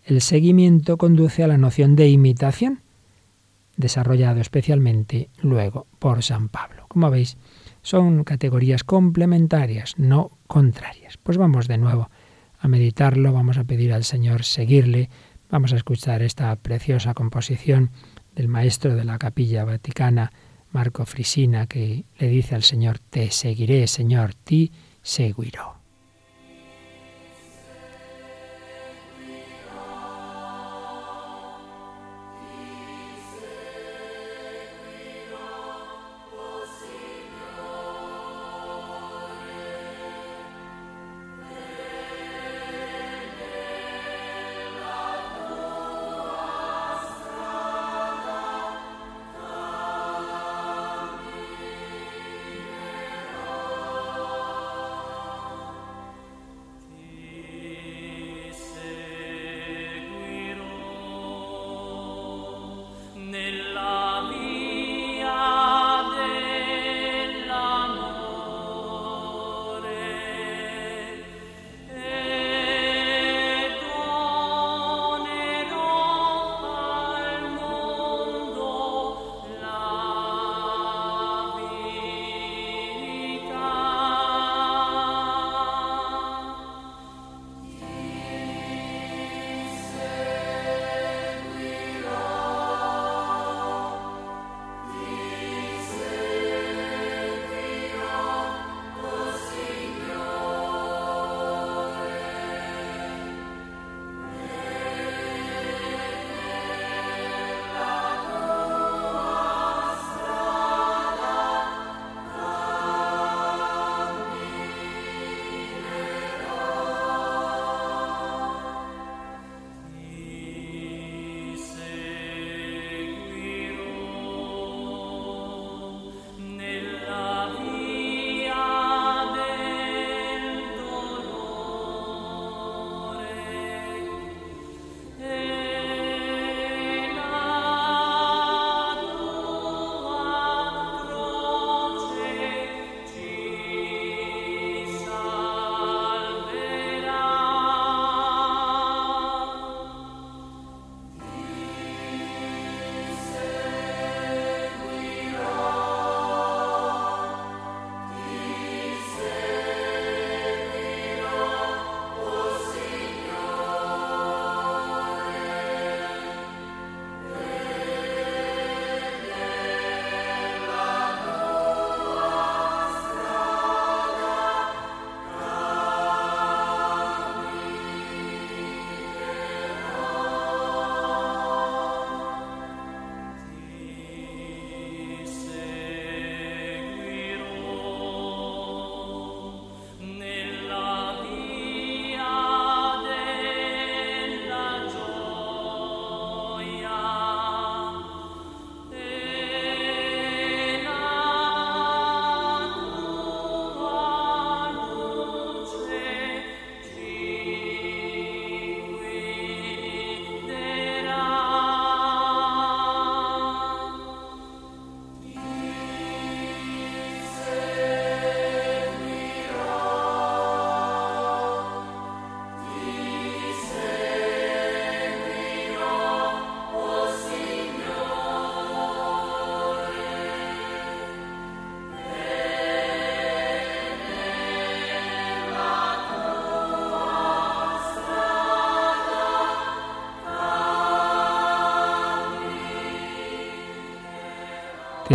[0.03, 2.81] el seguimiento conduce a la noción de imitación,
[3.77, 6.85] desarrollado especialmente luego por San Pablo.
[6.89, 7.37] Como veis,
[7.81, 11.17] son categorías complementarias, no contrarias.
[11.17, 12.09] Pues vamos de nuevo
[12.59, 15.09] a meditarlo, vamos a pedir al Señor seguirle,
[15.49, 17.91] vamos a escuchar esta preciosa composición
[18.35, 20.31] del maestro de la capilla vaticana,
[20.73, 24.71] Marco Frisina, que le dice al Señor, te seguiré, Señor, ti
[25.03, 25.82] seguiré.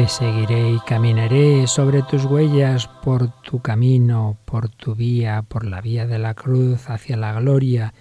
[0.08, 6.06] Seguiré y caminaré sobre tus huellas por tu camino, por tu vía, por la vía
[6.06, 7.92] de la cruz hacia la gloria.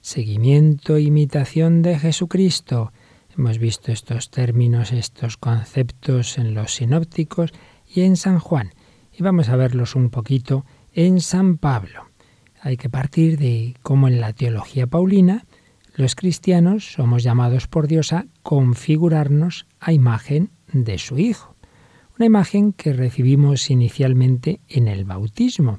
[0.00, 2.92] Seguimiento, imitación de Jesucristo.
[3.36, 7.52] Hemos visto estos términos, estos conceptos en los sinópticos
[7.86, 8.72] y en San Juan.
[9.12, 12.06] Y vamos a verlos un poquito en San Pablo.
[12.62, 15.44] Hay que partir de cómo en la teología paulina
[15.94, 21.49] los cristianos somos llamados por Dios a configurarnos a imagen de su Hijo.
[22.20, 25.78] Una imagen que recibimos inicialmente en el bautismo.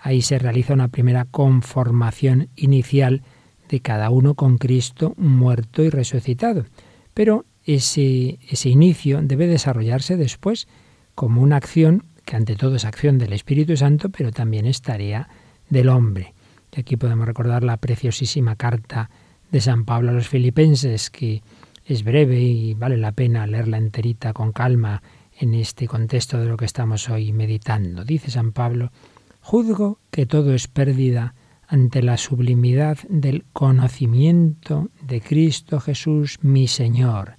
[0.00, 3.20] Ahí se realiza una primera conformación inicial
[3.68, 6.64] de cada uno con Cristo muerto y resucitado.
[7.12, 10.66] Pero ese, ese inicio debe desarrollarse después
[11.14, 15.28] como una acción que ante todo es acción del Espíritu Santo, pero también es tarea
[15.68, 16.32] del hombre.
[16.74, 19.10] Y aquí podemos recordar la preciosísima carta
[19.50, 21.42] de San Pablo a los filipenses, que
[21.84, 25.02] es breve y vale la pena leerla enterita con calma
[25.42, 28.04] en este contexto de lo que estamos hoy meditando.
[28.04, 28.92] Dice San Pablo,
[29.40, 31.34] juzgo que todo es pérdida
[31.66, 37.38] ante la sublimidad del conocimiento de Cristo Jesús mi Señor,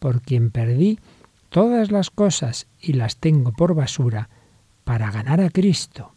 [0.00, 0.98] por quien perdí
[1.48, 4.28] todas las cosas y las tengo por basura
[4.82, 6.14] para ganar a Cristo,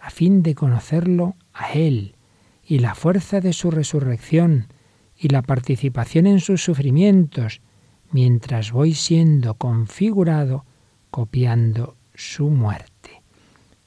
[0.00, 2.16] a fin de conocerlo a Él
[2.64, 4.66] y la fuerza de su resurrección,
[5.20, 7.60] y la participación en sus sufrimientos,
[8.10, 10.64] mientras voy siendo configurado
[11.10, 13.22] copiando su muerte.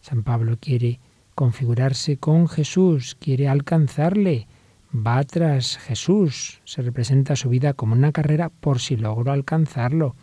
[0.01, 0.99] San Pablo quiere
[1.35, 4.47] configurarse con Jesús, quiere alcanzarle,
[4.93, 10.15] va tras Jesús, se representa su vida como una carrera por si logro alcanzarlo,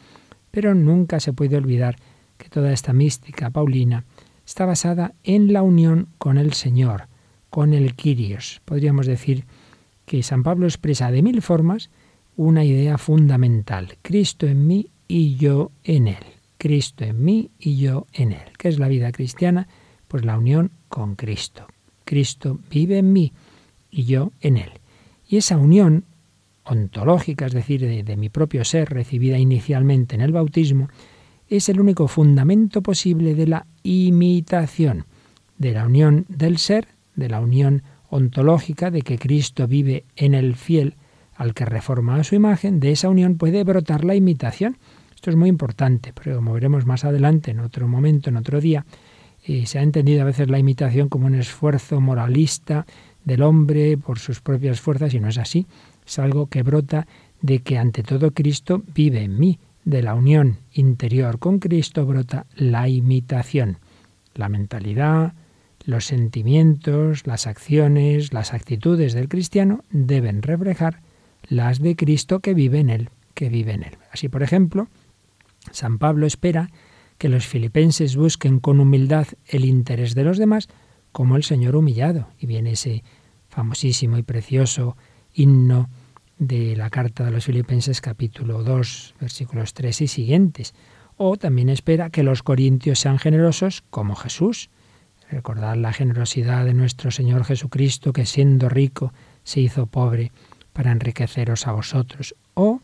[0.50, 1.96] pero nunca se puede olvidar
[2.36, 4.04] que toda esta mística paulina
[4.46, 7.08] está basada en la unión con el Señor,
[7.50, 8.62] con el Kyrios.
[8.64, 9.44] Podríamos decir
[10.06, 11.90] que San Pablo expresa de mil formas
[12.38, 16.24] una idea fundamental, Cristo en mí y yo en él.
[16.56, 18.52] Cristo en mí y yo en él.
[18.56, 19.66] ¿Qué es la vida cristiana?
[20.06, 21.66] Pues la unión con Cristo.
[22.04, 23.32] Cristo vive en mí
[23.90, 24.70] y yo en él.
[25.28, 26.04] Y esa unión
[26.62, 30.88] ontológica, es decir, de, de, mi propio ser, recibida inicialmente en el bautismo,
[31.48, 35.06] es el único fundamento posible de la imitación,
[35.58, 36.86] de la unión del ser,
[37.16, 40.94] de la unión ontológica de que Cristo vive en el fiel
[41.38, 44.76] al que reforma su imagen, de esa unión puede brotar la imitación.
[45.14, 48.84] Esto es muy importante, pero como veremos más adelante, en otro momento, en otro día,
[49.44, 52.86] eh, se ha entendido a veces la imitación como un esfuerzo moralista
[53.24, 55.66] del hombre por sus propias fuerzas y no es así.
[56.04, 57.06] Es algo que brota
[57.40, 59.60] de que ante todo Cristo vive en mí.
[59.84, 63.78] De la unión interior con Cristo brota la imitación.
[64.34, 65.34] La mentalidad,
[65.84, 71.00] los sentimientos, las acciones, las actitudes del cristiano deben reflejar
[71.48, 73.98] las de Cristo que vive en él, que vive en él.
[74.12, 74.88] Así, por ejemplo,
[75.72, 76.70] San Pablo espera
[77.18, 80.68] que los filipenses busquen con humildad el interés de los demás
[81.12, 82.28] como el Señor humillado.
[82.38, 83.02] Y viene ese
[83.48, 84.96] famosísimo y precioso
[85.32, 85.88] himno
[86.38, 90.74] de la carta de los filipenses capítulo 2 versículos 3 y siguientes.
[91.16, 94.70] O también espera que los corintios sean generosos como Jesús,
[95.30, 99.12] Recordad la generosidad de nuestro Señor Jesucristo, que siendo rico
[99.44, 100.32] se hizo pobre
[100.78, 102.36] para enriqueceros a vosotros.
[102.54, 102.80] O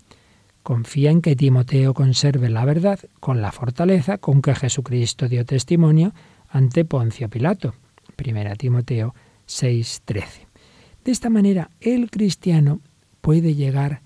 [0.64, 6.12] confía en que Timoteo conserve la verdad con la fortaleza con que Jesucristo dio testimonio
[6.49, 7.76] ante Poncio Pilato.
[8.16, 9.14] Primera Timoteo
[9.47, 10.49] 6:13.
[11.05, 12.80] De esta manera, el cristiano
[13.20, 14.01] puede llegar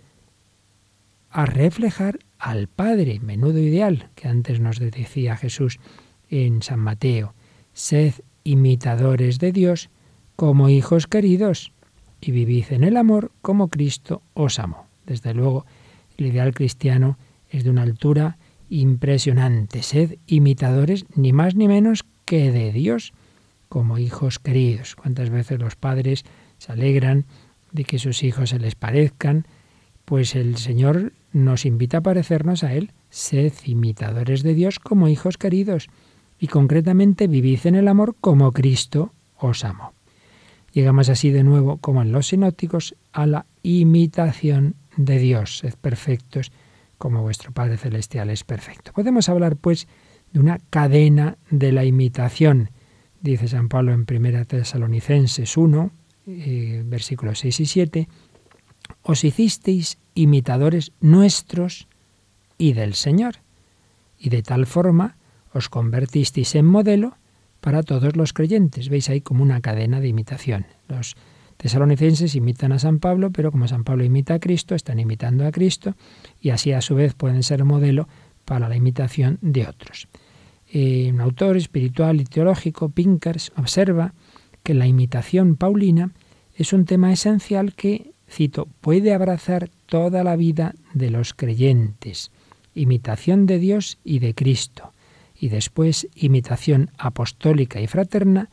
[1.31, 5.81] a reflejar al Padre, menudo ideal que antes nos decía Jesús
[6.29, 7.33] en San Mateo.
[7.73, 8.13] Sed
[8.45, 9.89] imitadores de Dios
[10.37, 11.73] como hijos queridos
[12.21, 14.87] y vivid en el amor como Cristo os amó.
[15.07, 15.67] Desde luego,
[16.17, 17.19] el ideal cristiano
[17.51, 18.39] es de una altura
[18.69, 19.83] impresionante.
[19.83, 23.13] Sed imitadores ni más ni menos que de Dios
[23.69, 24.97] como hijos queridos.
[24.97, 26.25] ¿Cuántas veces los padres
[26.59, 27.25] se alegran
[27.73, 29.47] de que sus hijos se les parezcan?
[30.05, 32.93] Pues el Señor nos invita a parecernos a Él.
[33.11, 35.89] Sed imitadores de Dios como hijos queridos
[36.39, 39.98] y concretamente vivid en el amor como Cristo os amó.
[40.73, 45.59] Llegamos así de nuevo, como en los sinópticos, a la imitación de Dios.
[45.59, 46.53] Sed perfectos
[46.99, 48.93] como vuestro Padre Celestial es perfecto.
[48.93, 49.89] Podemos hablar, pues,
[50.33, 52.71] de una cadena de la imitación.
[53.21, 55.91] Dice San Pablo en 1 Tesalonicenses 1,
[56.27, 58.09] eh, versículos 6 y 7,
[59.03, 61.89] os hicisteis imitadores nuestros
[62.59, 63.37] y del Señor,
[64.19, 65.17] y de tal forma
[65.53, 67.17] os convertisteis en modelo
[67.61, 68.89] para todos los creyentes.
[68.89, 70.67] Veis ahí como una cadena de imitación.
[70.89, 71.17] Los
[71.57, 75.53] tesalonicenses imitan a San Pablo, pero como San Pablo imita a Cristo, están imitando a
[75.53, 75.95] Cristo
[76.41, 78.09] y así a su vez pueden ser modelo
[78.45, 80.09] para la imitación de otros.
[80.71, 84.15] Eh, un autor espiritual y teológico, Pinkers, observa
[84.63, 86.13] que la imitación paulina
[86.55, 92.31] es un tema esencial que, cito, puede abrazar toda la vida de los creyentes,
[92.75, 94.93] imitación de Dios y de Cristo,
[95.39, 98.51] y después imitación apostólica y fraterna,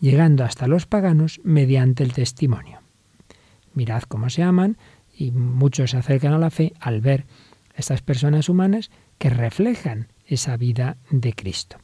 [0.00, 2.80] llegando hasta los paganos mediante el testimonio.
[3.74, 4.76] Mirad cómo se aman
[5.16, 7.24] y muchos se acercan a la fe al ver
[7.74, 11.78] estas personas humanas que reflejan esa vida de Cristo.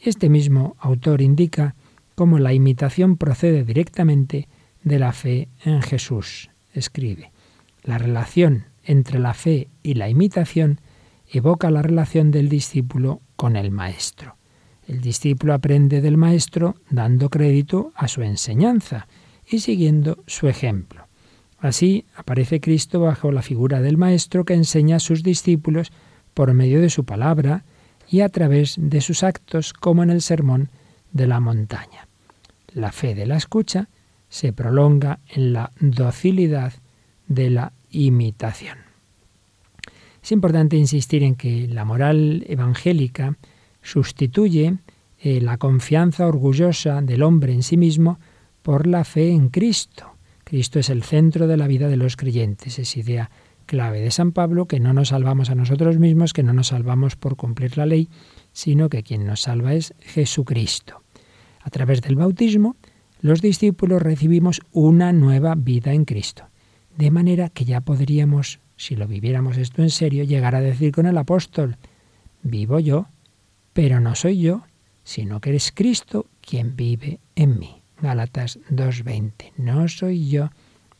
[0.00, 1.74] Este mismo autor indica
[2.14, 4.48] cómo la imitación procede directamente
[4.82, 6.50] de la fe en Jesús.
[6.72, 7.32] Escribe,
[7.82, 10.80] la relación entre la fe y la imitación
[11.30, 14.34] evoca la relación del discípulo con el maestro.
[14.88, 19.06] El discípulo aprende del maestro dando crédito a su enseñanza
[19.48, 21.06] y siguiendo su ejemplo.
[21.60, 25.92] Así aparece Cristo bajo la figura del maestro que enseña a sus discípulos
[26.34, 27.62] por medio de su palabra
[28.10, 30.68] y a través de sus actos como en el sermón
[31.12, 32.08] de la montaña.
[32.74, 33.88] La fe de la escucha
[34.28, 36.72] se prolonga en la docilidad
[37.28, 38.87] de la imitación.
[40.28, 43.38] Es importante insistir en que la moral evangélica
[43.80, 44.76] sustituye
[45.18, 48.20] eh, la confianza orgullosa del hombre en sí mismo
[48.60, 50.16] por la fe en Cristo.
[50.44, 52.78] Cristo es el centro de la vida de los creyentes.
[52.78, 53.30] Es idea
[53.64, 57.16] clave de San Pablo que no nos salvamos a nosotros mismos, que no nos salvamos
[57.16, 58.10] por cumplir la ley,
[58.52, 61.00] sino que quien nos salva es Jesucristo.
[61.62, 62.76] A través del bautismo,
[63.22, 66.50] los discípulos recibimos una nueva vida en Cristo,
[66.98, 71.04] de manera que ya podríamos, si lo viviéramos esto en serio, llegar a decir con
[71.06, 71.76] el apóstol,
[72.42, 73.08] vivo yo,
[73.74, 74.62] pero no soy yo,
[75.02, 77.82] sino que eres Cristo quien vive en mí.
[78.00, 79.52] Gálatas 2.20.
[79.56, 80.50] No soy yo,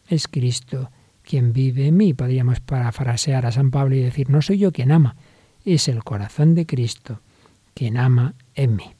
[0.08, 0.90] es Cristo
[1.22, 2.14] quien vive en mí.
[2.14, 5.16] Podríamos parafrasear a San Pablo y decir, no soy yo quien ama,
[5.64, 7.22] es el corazón de Cristo
[7.74, 8.96] quien ama en mí.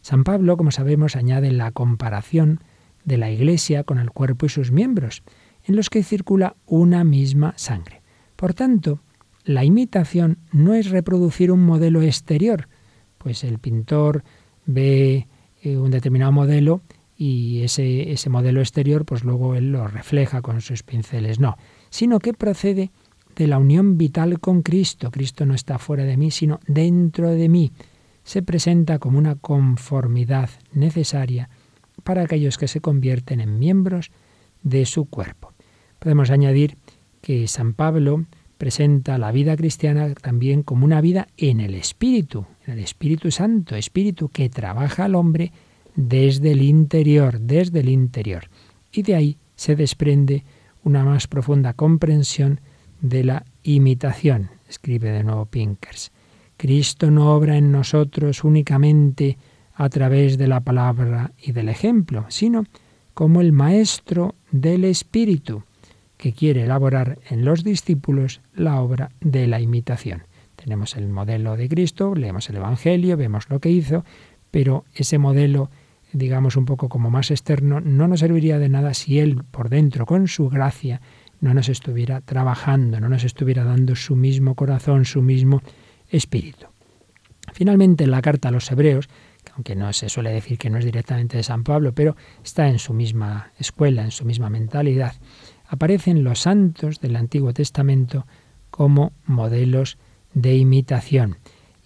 [0.00, 2.60] San Pablo, como sabemos, añade la comparación
[3.04, 5.22] de la Iglesia con el cuerpo y sus miembros,
[5.64, 8.01] en los que circula una misma sangre.
[8.42, 8.98] Por tanto,
[9.44, 12.68] la imitación no es reproducir un modelo exterior,
[13.18, 14.24] pues el pintor
[14.66, 15.28] ve
[15.62, 16.82] eh, un determinado modelo
[17.16, 21.38] y ese, ese modelo exterior, pues luego él lo refleja con sus pinceles.
[21.38, 21.56] No,
[21.88, 22.90] sino que procede
[23.36, 25.12] de la unión vital con Cristo.
[25.12, 27.70] Cristo no está fuera de mí, sino dentro de mí
[28.24, 31.48] se presenta como una conformidad necesaria
[32.02, 34.10] para aquellos que se convierten en miembros
[34.64, 35.52] de su cuerpo.
[36.00, 36.76] Podemos añadir
[37.22, 38.26] que San Pablo
[38.58, 43.74] presenta la vida cristiana también como una vida en el Espíritu, en el Espíritu Santo,
[43.74, 45.52] Espíritu que trabaja al hombre
[45.96, 48.48] desde el interior, desde el interior.
[48.92, 50.44] Y de ahí se desprende
[50.84, 52.60] una más profunda comprensión
[53.00, 56.12] de la imitación, escribe de nuevo Pinkers.
[56.56, 59.38] Cristo no obra en nosotros únicamente
[59.74, 62.64] a través de la palabra y del ejemplo, sino
[63.14, 65.64] como el Maestro del Espíritu,
[66.22, 70.22] que quiere elaborar en los discípulos la obra de la imitación.
[70.54, 74.04] Tenemos el modelo de Cristo, leemos el Evangelio, vemos lo que hizo,
[74.52, 75.68] pero ese modelo,
[76.12, 80.06] digamos un poco como más externo, no nos serviría de nada si Él por dentro,
[80.06, 81.00] con su gracia,
[81.40, 85.60] no nos estuviera trabajando, no nos estuviera dando su mismo corazón, su mismo
[86.08, 86.66] espíritu.
[87.52, 89.08] Finalmente, en la carta a los hebreos,
[89.56, 92.14] aunque no se suele decir que no es directamente de San Pablo, pero
[92.44, 95.14] está en su misma escuela, en su misma mentalidad,
[95.72, 98.26] aparecen los santos del Antiguo Testamento
[98.70, 99.96] como modelos
[100.34, 101.38] de imitación.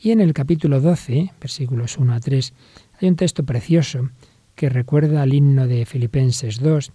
[0.02, 2.52] Y en el capítulo 12, versículos 1 a 3,
[3.00, 4.10] hay un texto precioso
[4.56, 6.92] que recuerda al himno de Filipenses 2,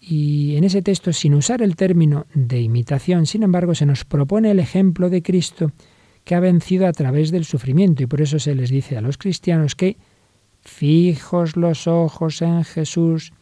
[0.00, 4.50] y en ese texto, sin usar el término de imitación, sin embargo, se nos propone
[4.50, 5.70] el ejemplo de Cristo
[6.24, 8.02] que ha vencido a través del sufrimiento.
[8.02, 9.98] Y por eso se les dice a los cristianos que
[10.62, 13.34] fijos los ojos en Jesús,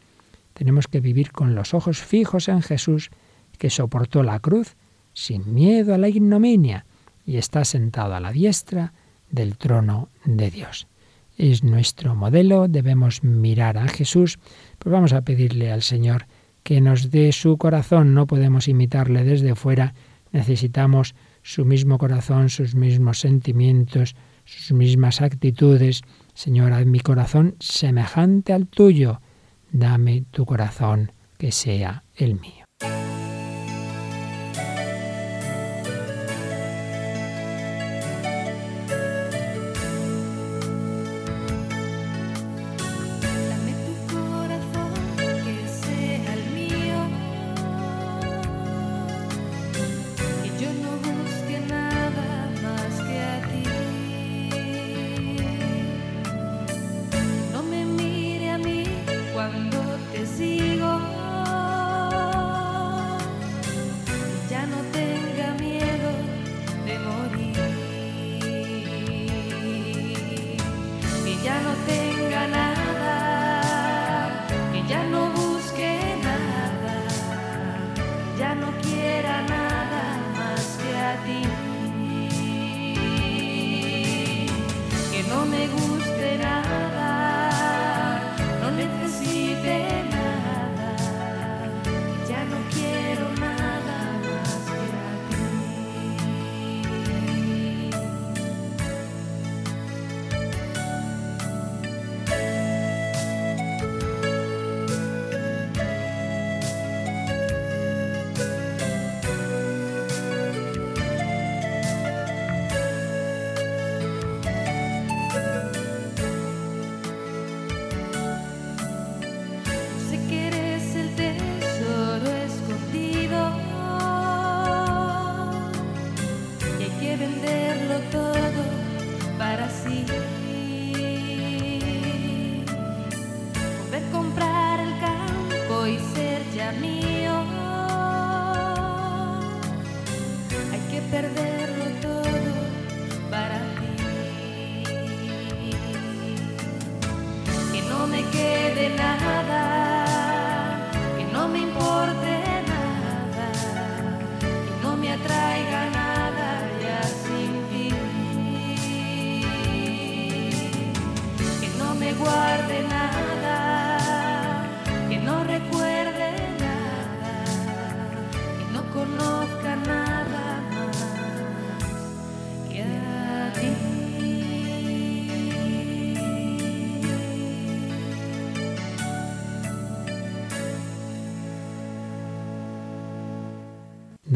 [0.60, 3.08] tenemos que vivir con los ojos fijos en Jesús,
[3.56, 4.76] que soportó la cruz
[5.14, 6.84] sin miedo a la ignominia
[7.24, 8.92] y está sentado a la diestra
[9.30, 10.86] del trono de Dios.
[11.38, 14.38] Es nuestro modelo, debemos mirar a Jesús,
[14.78, 16.26] pues vamos a pedirle al Señor
[16.62, 19.94] que nos dé su corazón, no podemos imitarle desde fuera,
[20.30, 26.02] necesitamos su mismo corazón, sus mismos sentimientos, sus mismas actitudes.
[26.34, 29.22] Señor, haz mi corazón semejante al tuyo.
[29.72, 32.64] Dame tu corazón que sea el mío.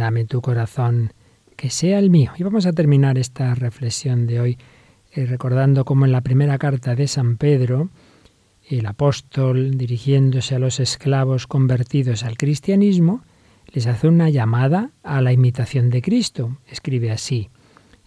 [0.05, 1.15] Dame tu corazón,
[1.57, 2.33] que sea el mío.
[2.37, 4.59] Y vamos a terminar esta reflexión de hoy
[5.13, 7.89] eh, recordando cómo en la primera carta de San Pedro,
[8.69, 13.23] el apóstol, dirigiéndose a los esclavos convertidos al cristianismo,
[13.73, 16.59] les hace una llamada a la imitación de Cristo.
[16.67, 17.49] Escribe así,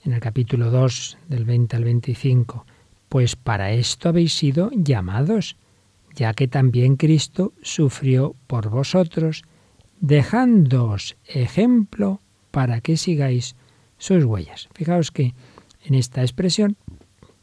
[0.06, 2.68] en el capítulo 2, del 20 al 25,
[3.10, 5.58] Pues para esto habéis sido llamados,
[6.14, 9.42] ya que también Cristo sufrió por vosotros,
[10.00, 12.22] dejándoos ejemplo
[12.52, 13.56] para que sigáis
[13.98, 14.70] sus huellas.
[14.74, 15.34] Fijaos que
[15.84, 16.78] en esta expresión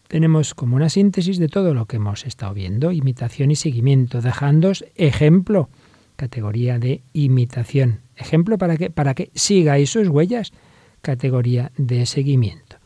[0.09, 4.85] tenemos como una síntesis de todo lo que hemos estado viendo, imitación y seguimiento, dejándoos
[4.95, 5.69] ejemplo,
[6.17, 8.01] categoría de imitación.
[8.17, 10.53] Ejemplo para que, para que sigáis sus huellas,
[11.01, 12.77] categoría de seguimiento.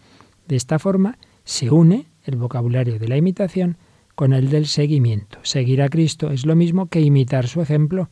[0.46, 3.76] De esta forma se une el vocabulario de la imitación
[4.14, 5.38] con el del seguimiento.
[5.42, 8.08] Seguir a Cristo es lo mismo que imitar su ejemplo,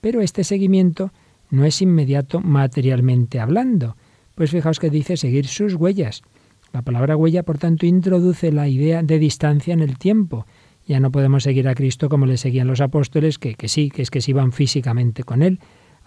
[0.00, 1.12] pero este seguimiento
[1.50, 3.96] no es inmediato materialmente hablando,
[4.34, 6.22] pues fijaos que dice seguir sus huellas.
[6.72, 10.46] La palabra huella, por tanto, introduce la idea de distancia en el tiempo.
[10.86, 14.02] Ya no podemos seguir a Cristo como le seguían los apóstoles, que, que sí, que
[14.02, 15.58] es que se iban físicamente con Él.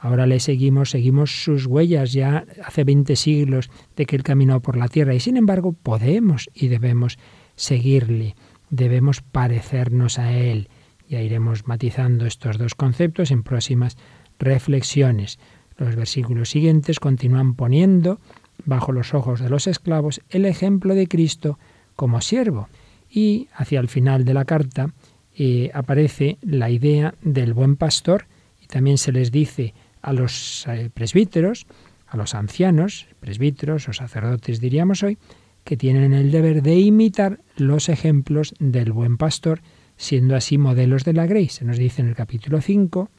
[0.04, 4.76] Ahora le seguimos, seguimos sus huellas ya hace 20 siglos de que Él caminó por
[4.76, 7.18] la tierra y sin embargo podemos y debemos
[7.56, 8.36] seguirle,
[8.70, 10.68] debemos parecernos a Él.
[11.14, 13.98] Ya iremos matizando estos dos conceptos en próximas
[14.40, 15.38] reflexiones.
[15.78, 18.20] Los versículos siguientes continúan poniendo
[18.66, 21.60] bajo los ojos de los esclavos el ejemplo de Cristo
[21.96, 22.68] como siervo.
[23.12, 24.92] Y hacia el final de la carta
[25.38, 28.26] eh, aparece la idea del buen pastor
[28.60, 31.68] y también se les dice a los eh, presbíteros,
[32.08, 35.20] a los ancianos, presbíteros o sacerdotes diríamos hoy,
[35.64, 39.62] que tienen el deber de imitar los ejemplos del buen pastor,
[39.98, 41.50] siendo así modelos de la grey.
[41.50, 43.10] Se nos dice en el capítulo 5,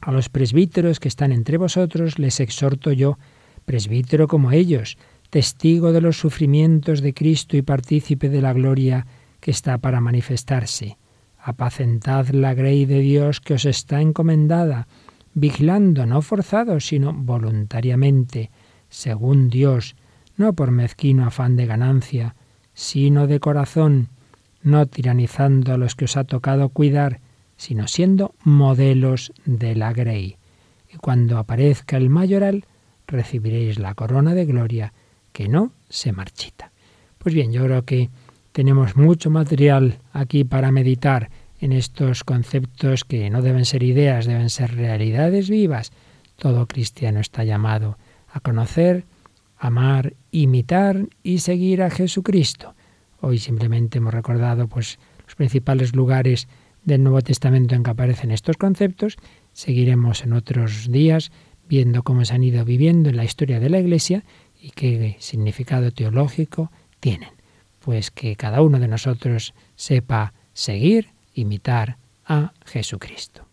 [0.00, 3.18] a los presbíteros que están entre vosotros les exhorto yo,
[3.64, 4.98] presbítero como ellos,
[5.30, 9.06] testigo de los sufrimientos de Cristo y partícipe de la gloria
[9.40, 10.98] que está para manifestarse.
[11.38, 14.88] Apacentad la grey de Dios que os está encomendada,
[15.34, 18.50] vigilando, no forzados, sino voluntariamente,
[18.88, 19.96] según Dios,
[20.36, 22.36] no por mezquino afán de ganancia,
[22.74, 24.08] sino de corazón,
[24.62, 27.20] no tiranizando a los que os ha tocado cuidar,
[27.56, 30.36] sino siendo modelos de la grey.
[30.92, 32.64] Y cuando aparezca el mayoral,
[33.06, 34.92] recibiréis la corona de gloria
[35.32, 36.72] que no se marchita.
[37.18, 38.10] Pues bien, yo creo que
[38.52, 44.50] tenemos mucho material aquí para meditar en estos conceptos que no deben ser ideas, deben
[44.50, 45.92] ser realidades vivas.
[46.36, 47.96] Todo cristiano está llamado
[48.32, 49.04] a conocer,
[49.56, 52.74] amar, imitar y seguir a Jesucristo.
[53.24, 56.48] Hoy simplemente hemos recordado pues los principales lugares
[56.82, 59.16] del Nuevo Testamento en que aparecen estos conceptos.
[59.52, 61.30] Seguiremos en otros días
[61.68, 64.24] viendo cómo se han ido viviendo en la historia de la Iglesia
[64.60, 67.30] y qué significado teológico tienen.
[67.78, 73.51] Pues que cada uno de nosotros sepa seguir, imitar a Jesucristo.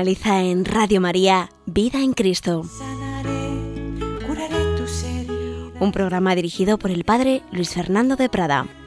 [0.00, 2.62] Finaliza en Radio María Vida en Cristo,
[5.78, 8.79] un programa dirigido por el Padre Luis Fernando de Prada.